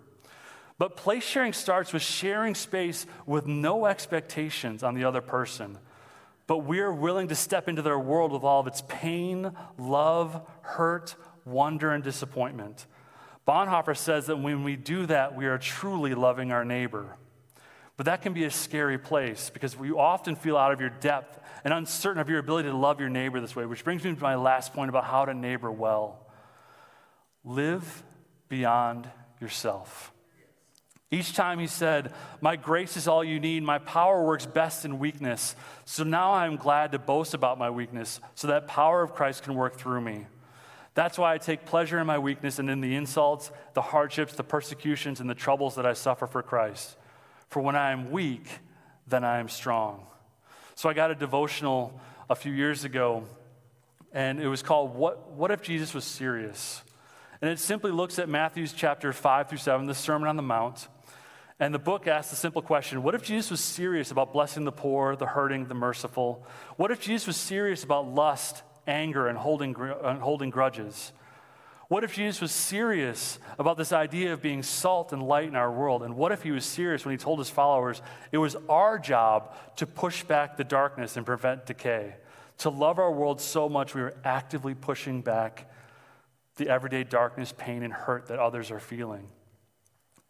But 0.77 0.97
place 0.97 1.23
sharing 1.23 1.53
starts 1.53 1.93
with 1.93 2.01
sharing 2.01 2.55
space 2.55 3.05
with 3.25 3.45
no 3.45 3.85
expectations 3.85 4.83
on 4.83 4.95
the 4.95 5.03
other 5.03 5.21
person. 5.21 5.77
But 6.47 6.59
we're 6.59 6.91
willing 6.91 7.27
to 7.29 7.35
step 7.35 7.69
into 7.69 7.81
their 7.81 7.99
world 7.99 8.31
with 8.31 8.43
all 8.43 8.59
of 8.59 8.67
its 8.67 8.83
pain, 8.87 9.51
love, 9.77 10.41
hurt, 10.61 11.15
wonder, 11.45 11.91
and 11.91 12.03
disappointment. 12.03 12.87
Bonhoeffer 13.47 13.95
says 13.95 14.25
that 14.25 14.37
when 14.37 14.63
we 14.63 14.75
do 14.75 15.05
that, 15.05 15.35
we 15.35 15.45
are 15.45 15.57
truly 15.57 16.13
loving 16.13 16.51
our 16.51 16.65
neighbor. 16.65 17.15
But 18.01 18.05
that 18.05 18.23
can 18.23 18.33
be 18.33 18.45
a 18.45 18.49
scary 18.49 18.97
place 18.97 19.51
because 19.51 19.75
you 19.79 19.99
often 19.99 20.35
feel 20.35 20.57
out 20.57 20.71
of 20.71 20.81
your 20.81 20.89
depth 20.89 21.39
and 21.63 21.71
uncertain 21.71 22.19
of 22.19 22.29
your 22.29 22.39
ability 22.39 22.67
to 22.67 22.75
love 22.75 22.99
your 22.99 23.09
neighbor 23.09 23.39
this 23.39 23.55
way, 23.55 23.67
which 23.67 23.83
brings 23.83 24.03
me 24.03 24.15
to 24.15 24.19
my 24.19 24.33
last 24.33 24.73
point 24.73 24.89
about 24.89 25.03
how 25.03 25.23
to 25.23 25.35
neighbor 25.35 25.69
well. 25.69 26.25
Live 27.45 28.01
beyond 28.49 29.07
yourself. 29.39 30.11
Each 31.11 31.35
time 31.35 31.59
he 31.59 31.67
said, 31.67 32.11
My 32.41 32.55
grace 32.55 32.97
is 32.97 33.07
all 33.07 33.23
you 33.23 33.39
need. 33.39 33.61
My 33.61 33.77
power 33.77 34.25
works 34.25 34.47
best 34.47 34.83
in 34.83 34.97
weakness. 34.97 35.55
So 35.85 36.03
now 36.03 36.33
I'm 36.33 36.55
glad 36.55 36.93
to 36.93 36.97
boast 36.97 37.35
about 37.35 37.59
my 37.59 37.69
weakness 37.69 38.19
so 38.33 38.47
that 38.47 38.65
power 38.65 39.03
of 39.03 39.13
Christ 39.13 39.43
can 39.43 39.53
work 39.53 39.77
through 39.77 40.01
me. 40.01 40.25
That's 40.95 41.19
why 41.19 41.35
I 41.35 41.37
take 41.37 41.65
pleasure 41.65 41.99
in 41.99 42.07
my 42.07 42.17
weakness 42.17 42.57
and 42.57 42.67
in 42.67 42.81
the 42.81 42.95
insults, 42.95 43.51
the 43.75 43.83
hardships, 43.83 44.33
the 44.33 44.43
persecutions, 44.43 45.19
and 45.19 45.29
the 45.29 45.35
troubles 45.35 45.75
that 45.75 45.85
I 45.85 45.93
suffer 45.93 46.25
for 46.25 46.41
Christ. 46.41 46.97
For 47.51 47.61
when 47.61 47.75
I 47.75 47.91
am 47.91 48.11
weak, 48.11 48.47
then 49.07 49.25
I 49.25 49.39
am 49.39 49.49
strong. 49.49 50.05
So 50.75 50.87
I 50.87 50.93
got 50.93 51.11
a 51.11 51.15
devotional 51.15 51.99
a 52.29 52.35
few 52.35 52.53
years 52.53 52.85
ago, 52.85 53.25
and 54.13 54.39
it 54.39 54.47
was 54.47 54.63
called 54.63 54.95
What, 54.95 55.31
what 55.31 55.51
If 55.51 55.61
Jesus 55.61 55.93
Was 55.93 56.05
Serious? 56.05 56.81
And 57.41 57.51
it 57.51 57.59
simply 57.59 57.91
looks 57.91 58.19
at 58.19 58.29
Matthew's 58.29 58.71
chapter 58.71 59.11
5 59.11 59.49
through 59.49 59.57
7, 59.57 59.85
the 59.85 59.93
Sermon 59.93 60.29
on 60.29 60.37
the 60.37 60.41
Mount. 60.41 60.87
And 61.59 61.73
the 61.73 61.79
book 61.79 62.07
asks 62.07 62.29
the 62.29 62.37
simple 62.37 62.61
question 62.61 63.03
What 63.03 63.15
if 63.15 63.23
Jesus 63.23 63.51
was 63.51 63.59
serious 63.59 64.11
about 64.11 64.31
blessing 64.31 64.63
the 64.63 64.71
poor, 64.71 65.17
the 65.17 65.25
hurting, 65.25 65.65
the 65.67 65.75
merciful? 65.75 66.47
What 66.77 66.89
if 66.89 67.01
Jesus 67.01 67.27
was 67.27 67.35
serious 67.35 67.83
about 67.83 68.07
lust, 68.07 68.63
anger, 68.87 69.27
and 69.27 69.37
holding, 69.37 69.75
and 69.75 70.21
holding 70.21 70.51
grudges? 70.51 71.11
What 71.91 72.05
if 72.05 72.13
Jesus 72.13 72.39
was 72.39 72.53
serious 72.53 73.37
about 73.59 73.75
this 73.75 73.91
idea 73.91 74.31
of 74.31 74.41
being 74.41 74.63
salt 74.63 75.11
and 75.11 75.21
light 75.21 75.49
in 75.49 75.57
our 75.57 75.69
world? 75.69 76.03
And 76.03 76.15
what 76.15 76.31
if 76.31 76.41
he 76.41 76.51
was 76.51 76.63
serious 76.63 77.03
when 77.03 77.11
he 77.11 77.17
told 77.17 77.37
his 77.37 77.49
followers 77.49 78.01
it 78.31 78.37
was 78.37 78.55
our 78.69 78.97
job 78.97 79.53
to 79.75 79.85
push 79.85 80.23
back 80.23 80.55
the 80.55 80.63
darkness 80.63 81.17
and 81.17 81.25
prevent 81.25 81.65
decay? 81.65 82.15
To 82.59 82.69
love 82.69 82.97
our 82.97 83.11
world 83.11 83.41
so 83.41 83.67
much 83.67 83.93
we 83.93 83.99
were 83.99 84.15
actively 84.23 84.73
pushing 84.73 85.21
back 85.21 85.69
the 86.55 86.69
everyday 86.69 87.03
darkness, 87.03 87.53
pain, 87.57 87.83
and 87.83 87.91
hurt 87.91 88.27
that 88.27 88.39
others 88.39 88.71
are 88.71 88.79
feeling. 88.79 89.27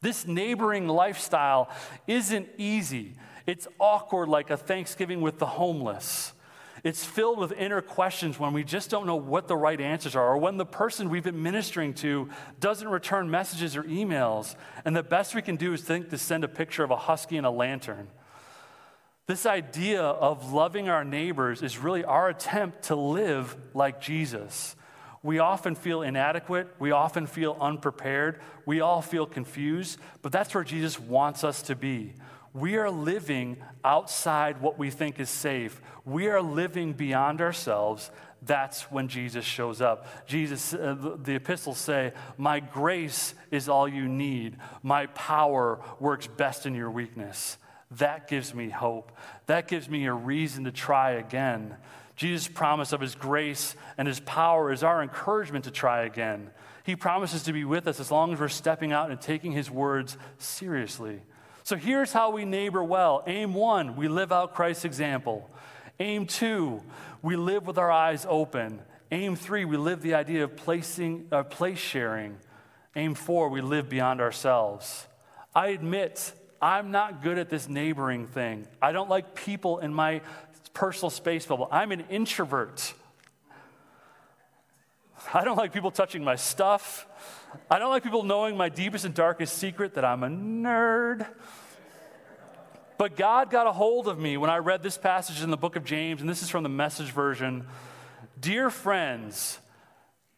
This 0.01 0.25
neighboring 0.25 0.87
lifestyle 0.87 1.69
isn't 2.07 2.49
easy. 2.57 3.17
It's 3.45 3.67
awkward 3.79 4.29
like 4.29 4.49
a 4.49 4.57
Thanksgiving 4.57 5.21
with 5.21 5.37
the 5.37 5.45
homeless. 5.45 6.33
It's 6.83 7.05
filled 7.05 7.37
with 7.37 7.51
inner 7.51 7.81
questions 7.81 8.39
when 8.39 8.53
we 8.53 8.63
just 8.63 8.89
don't 8.89 9.05
know 9.05 9.15
what 9.15 9.47
the 9.47 9.55
right 9.55 9.79
answers 9.79 10.15
are, 10.15 10.29
or 10.29 10.37
when 10.37 10.57
the 10.57 10.65
person 10.65 11.09
we've 11.09 11.23
been 11.23 11.43
ministering 11.43 11.93
to 11.95 12.29
doesn't 12.59 12.87
return 12.87 13.29
messages 13.29 13.77
or 13.77 13.83
emails. 13.83 14.55
And 14.83 14.95
the 14.95 15.03
best 15.03 15.35
we 15.35 15.43
can 15.43 15.57
do 15.57 15.73
is 15.73 15.81
think 15.81 16.09
to 16.09 16.17
send 16.17 16.43
a 16.43 16.47
picture 16.47 16.83
of 16.83 16.89
a 16.89 16.97
husky 16.97 17.37
and 17.37 17.45
a 17.45 17.51
lantern. 17.51 18.07
This 19.27 19.45
idea 19.45 20.01
of 20.01 20.51
loving 20.51 20.89
our 20.89 21.05
neighbors 21.05 21.61
is 21.61 21.77
really 21.77 22.03
our 22.03 22.29
attempt 22.29 22.83
to 22.83 22.95
live 22.95 23.55
like 23.73 24.01
Jesus. 24.01 24.75
We 25.23 25.37
often 25.37 25.75
feel 25.75 26.01
inadequate. 26.01 26.67
We 26.79 26.91
often 26.91 27.27
feel 27.27 27.55
unprepared. 27.61 28.41
We 28.65 28.81
all 28.81 29.03
feel 29.03 29.27
confused, 29.27 29.99
but 30.23 30.31
that's 30.31 30.53
where 30.55 30.63
Jesus 30.63 30.99
wants 30.99 31.43
us 31.43 31.61
to 31.63 31.75
be. 31.75 32.13
We 32.53 32.75
are 32.75 32.89
living 32.89 33.57
outside 33.83 34.61
what 34.61 34.77
we 34.77 34.89
think 34.89 35.19
is 35.19 35.29
safe. 35.29 35.81
We 36.03 36.27
are 36.27 36.41
living 36.41 36.93
beyond 36.93 37.39
ourselves. 37.39 38.11
That's 38.41 38.91
when 38.91 39.07
Jesus 39.07 39.45
shows 39.45 39.81
up. 39.81 40.07
Jesus, 40.27 40.73
uh, 40.73 41.15
the 41.21 41.35
epistles 41.35 41.77
say, 41.77 42.13
My 42.37 42.59
grace 42.59 43.33
is 43.51 43.69
all 43.69 43.87
you 43.87 44.07
need. 44.07 44.57
My 44.83 45.05
power 45.07 45.79
works 45.99 46.27
best 46.27 46.65
in 46.65 46.75
your 46.75 46.91
weakness. 46.91 47.57
That 47.91 48.27
gives 48.27 48.53
me 48.53 48.69
hope. 48.69 49.11
That 49.45 49.67
gives 49.67 49.89
me 49.89 50.05
a 50.05 50.13
reason 50.13 50.63
to 50.65 50.71
try 50.71 51.11
again. 51.11 51.77
Jesus' 52.15 52.47
promise 52.47 52.93
of 52.93 53.01
his 53.01 53.15
grace 53.15 53.75
and 53.97 54.07
his 54.07 54.19
power 54.21 54.71
is 54.71 54.83
our 54.83 55.01
encouragement 55.01 55.65
to 55.65 55.71
try 55.71 56.03
again. 56.03 56.49
He 56.83 56.95
promises 56.95 57.43
to 57.43 57.53
be 57.53 57.63
with 57.63 57.87
us 57.87 57.99
as 57.99 58.11
long 58.11 58.33
as 58.33 58.39
we're 58.39 58.47
stepping 58.47 58.91
out 58.91 59.11
and 59.11 59.21
taking 59.21 59.51
his 59.51 59.69
words 59.69 60.17
seriously. 60.37 61.21
So 61.63 61.75
here's 61.75 62.11
how 62.11 62.31
we 62.31 62.45
neighbor 62.45 62.83
well. 62.83 63.23
Aim 63.27 63.53
one, 63.53 63.95
we 63.95 64.07
live 64.07 64.31
out 64.31 64.55
Christ's 64.55 64.85
example. 64.85 65.49
Aim 65.99 66.25
two, 66.25 66.81
we 67.21 67.35
live 67.35 67.67
with 67.67 67.77
our 67.77 67.91
eyes 67.91 68.25
open. 68.27 68.81
Aim 69.11 69.35
three, 69.35 69.65
we 69.65 69.77
live 69.77 70.01
the 70.01 70.15
idea 70.15 70.43
of 70.43 70.55
placing, 70.55 71.27
uh, 71.31 71.43
place 71.43 71.77
sharing. 71.77 72.37
Aim 72.95 73.13
four, 73.13 73.49
we 73.49 73.61
live 73.61 73.89
beyond 73.89 74.21
ourselves. 74.21 75.07
I 75.53 75.67
admit 75.67 76.33
I'm 76.61 76.91
not 76.91 77.21
good 77.21 77.37
at 77.37 77.49
this 77.49 77.67
neighboring 77.69 78.27
thing. 78.27 78.67
I 78.81 78.91
don't 78.91 79.09
like 79.09 79.35
people 79.35 79.79
in 79.79 79.93
my 79.93 80.21
personal 80.73 81.09
space 81.09 81.45
bubble. 81.45 81.67
I'm 81.71 81.91
an 81.91 82.05
introvert. 82.09 82.93
I 85.33 85.43
don't 85.43 85.57
like 85.57 85.73
people 85.73 85.91
touching 85.91 86.23
my 86.23 86.35
stuff. 86.35 87.07
I 87.69 87.79
don't 87.79 87.89
like 87.89 88.03
people 88.03 88.23
knowing 88.23 88.57
my 88.57 88.69
deepest 88.69 89.05
and 89.05 89.13
darkest 89.13 89.57
secret 89.57 89.95
that 89.95 90.05
I'm 90.05 90.23
a 90.23 90.27
nerd. 90.27 91.27
But 92.97 93.15
God 93.15 93.49
got 93.49 93.65
a 93.65 93.71
hold 93.71 94.07
of 94.07 94.19
me 94.19 94.37
when 94.37 94.49
I 94.49 94.57
read 94.57 94.83
this 94.83 94.97
passage 94.97 95.41
in 95.41 95.49
the 95.49 95.57
book 95.57 95.75
of 95.75 95.83
James, 95.83 96.21
and 96.21 96.29
this 96.29 96.43
is 96.43 96.49
from 96.49 96.63
the 96.63 96.69
message 96.69 97.11
version. 97.11 97.65
Dear 98.39 98.69
friends, 98.69 99.59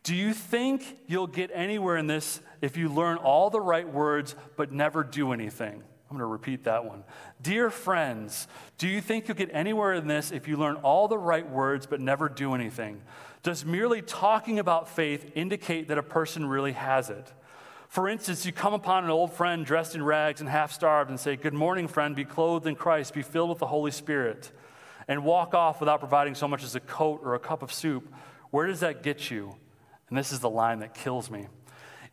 do 0.03 0.15
you 0.15 0.33
think 0.33 0.99
you'll 1.07 1.27
get 1.27 1.51
anywhere 1.53 1.97
in 1.97 2.07
this 2.07 2.41
if 2.61 2.77
you 2.77 2.89
learn 2.89 3.17
all 3.17 3.49
the 3.49 3.59
right 3.59 3.87
words 3.87 4.35
but 4.55 4.71
never 4.71 5.03
do 5.03 5.33
anything? 5.33 5.83
I'm 6.13 6.17
going 6.17 6.19
to 6.19 6.25
repeat 6.25 6.65
that 6.65 6.85
one. 6.85 7.03
Dear 7.41 7.69
friends, 7.69 8.47
do 8.77 8.87
you 8.87 9.01
think 9.01 9.27
you'll 9.27 9.35
get 9.35 9.49
anywhere 9.51 9.93
in 9.93 10.07
this 10.07 10.31
if 10.31 10.47
you 10.47 10.57
learn 10.57 10.75
all 10.75 11.07
the 11.07 11.17
right 11.17 11.49
words 11.49 11.87
but 11.87 11.99
never 11.99 12.29
do 12.29 12.53
anything? 12.53 13.01
Does 13.43 13.65
merely 13.65 14.01
talking 14.01 14.57
about 14.57 14.87
faith 14.87 15.31
indicate 15.35 15.89
that 15.89 15.97
a 15.97 16.03
person 16.03 16.45
really 16.45 16.71
has 16.71 17.09
it? 17.09 17.31
For 17.89 18.07
instance, 18.07 18.45
you 18.45 18.53
come 18.53 18.73
upon 18.73 19.03
an 19.03 19.09
old 19.09 19.33
friend 19.33 19.65
dressed 19.65 19.95
in 19.95 20.01
rags 20.01 20.39
and 20.39 20.49
half 20.49 20.71
starved 20.71 21.09
and 21.09 21.19
say, 21.19 21.35
Good 21.35 21.53
morning, 21.53 21.89
friend, 21.89 22.15
be 22.15 22.23
clothed 22.23 22.65
in 22.65 22.75
Christ, 22.75 23.13
be 23.13 23.21
filled 23.21 23.49
with 23.49 23.59
the 23.59 23.67
Holy 23.67 23.91
Spirit, 23.91 24.51
and 25.09 25.25
walk 25.25 25.53
off 25.53 25.81
without 25.81 25.99
providing 25.99 26.35
so 26.35 26.47
much 26.47 26.63
as 26.63 26.73
a 26.73 26.79
coat 26.79 27.19
or 27.21 27.35
a 27.35 27.39
cup 27.39 27.61
of 27.61 27.71
soup. 27.71 28.11
Where 28.49 28.65
does 28.65 28.79
that 28.79 29.03
get 29.03 29.29
you? 29.29 29.55
And 30.07 30.17
this 30.17 30.31
is 30.31 30.39
the 30.39 30.49
line 30.49 30.79
that 30.79 30.93
kills 30.93 31.29
me. 31.29 31.47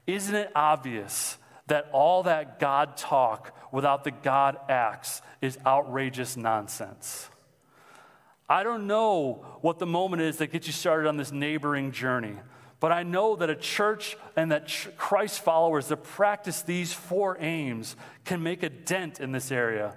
Isn't 0.07 0.35
it 0.35 0.51
obvious 0.55 1.39
that 1.69 1.89
all 1.93 2.25
that 2.25 2.59
God 2.59 2.97
talk 2.97 3.57
without 3.73 4.03
the 4.03 4.11
God 4.11 4.59
acts 4.69 5.23
is 5.41 5.59
outrageous 5.65 6.37
nonsense? 6.37 7.31
I 8.51 8.65
don't 8.65 8.89
know 8.89 9.45
what 9.61 9.79
the 9.79 9.87
moment 9.87 10.23
is 10.23 10.39
that 10.39 10.49
gets 10.49 10.67
you 10.67 10.73
started 10.73 11.09
on 11.09 11.17
this 11.17 11.31
neighboring 11.31 11.93
journey, 11.93 12.35
but 12.81 12.91
I 12.91 13.05
know 13.05 13.37
that 13.37 13.49
a 13.49 13.55
church 13.55 14.17
and 14.35 14.51
that 14.51 14.67
ch- 14.67 14.89
Christ 14.97 15.41
followers 15.41 15.87
that 15.87 15.99
practice 15.99 16.61
these 16.61 16.93
four 16.93 17.37
aims 17.39 17.95
can 18.25 18.43
make 18.43 18.65
a 18.65 18.69
dent 18.69 19.21
in 19.21 19.31
this 19.31 19.53
area. 19.53 19.97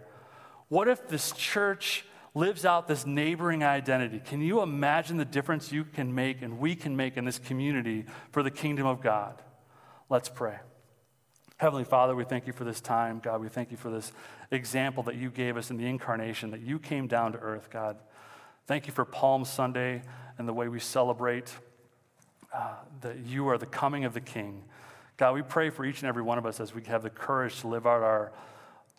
What 0.68 0.88
if 0.88 1.08
this 1.08 1.32
church 1.32 2.06
lives 2.36 2.64
out 2.64 2.88
this 2.88 3.08
neighboring 3.08 3.64
identity? 3.64 4.22
Can 4.24 4.40
you 4.40 4.62
imagine 4.62 5.18
the 5.18 5.26
difference 5.26 5.72
you 5.72 5.84
can 5.84 6.14
make 6.14 6.44
and 6.44 6.60
we 6.60 6.76
can 6.76 6.96
make 6.96 7.18
in 7.18 7.26
this 7.26 7.40
community 7.40 8.06
for 8.32 8.44
the 8.44 8.52
kingdom 8.52 8.86
of 8.86 9.02
God? 9.02 9.42
Let's 10.10 10.30
pray. 10.30 10.58
Heavenly 11.58 11.86
Father, 11.86 12.16
we 12.16 12.24
thank 12.24 12.46
you 12.46 12.54
for 12.54 12.66
this 12.66 12.82
time. 12.82 13.20
God, 13.20 13.42
we 13.42 13.50
thank 13.50 13.72
you 13.72 13.78
for 13.78 13.90
this 13.90 14.12
example 14.52 15.02
that 15.04 15.16
you 15.16 15.32
gave 15.32 15.58
us 15.58 15.72
in 15.72 15.78
the 15.78 15.88
incarnation, 15.88 16.52
that 16.52 16.62
you 16.62 16.78
came 16.78 17.08
down 17.08 17.32
to 17.32 17.40
earth, 17.40 17.70
God. 17.72 17.98
Thank 18.66 18.88
you 18.88 18.94
for 18.94 19.04
Palm 19.04 19.44
Sunday 19.44 20.04
and 20.38 20.48
the 20.48 20.54
way 20.54 20.70
we 20.70 20.80
celebrate 20.80 21.54
uh, 22.54 22.76
that 23.02 23.26
you 23.26 23.50
are 23.50 23.58
the 23.58 23.66
coming 23.66 24.06
of 24.06 24.14
the 24.14 24.22
King. 24.22 24.64
God, 25.18 25.36
we 25.36 25.42
pray 25.42 25.70
for 25.70 25.86
each 25.86 26.02
and 26.02 26.08
every 26.08 26.24
one 26.24 26.38
of 26.38 26.46
us 26.46 26.62
as 26.62 26.74
we 26.74 26.82
have 26.84 27.04
the 27.04 27.10
courage 27.10 27.60
to 27.62 27.68
live 27.68 27.86
out 27.86 28.02
our, 28.02 28.32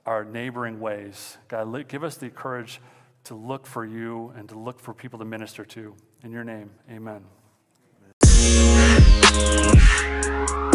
our 0.04 0.24
neighboring 0.24 0.80
ways. 0.80 1.38
God, 1.48 1.88
give 1.88 2.04
us 2.04 2.16
the 2.16 2.28
courage 2.28 2.80
to 3.24 3.34
look 3.34 3.66
for 3.66 3.86
you 3.86 4.34
and 4.36 4.48
to 4.50 4.58
look 4.58 4.80
for 4.80 4.92
people 4.92 5.18
to 5.18 5.24
minister 5.24 5.64
to. 5.64 5.94
In 6.22 6.30
your 6.30 6.44
name, 6.44 6.70
amen. 6.90 7.24
amen. 8.22 10.70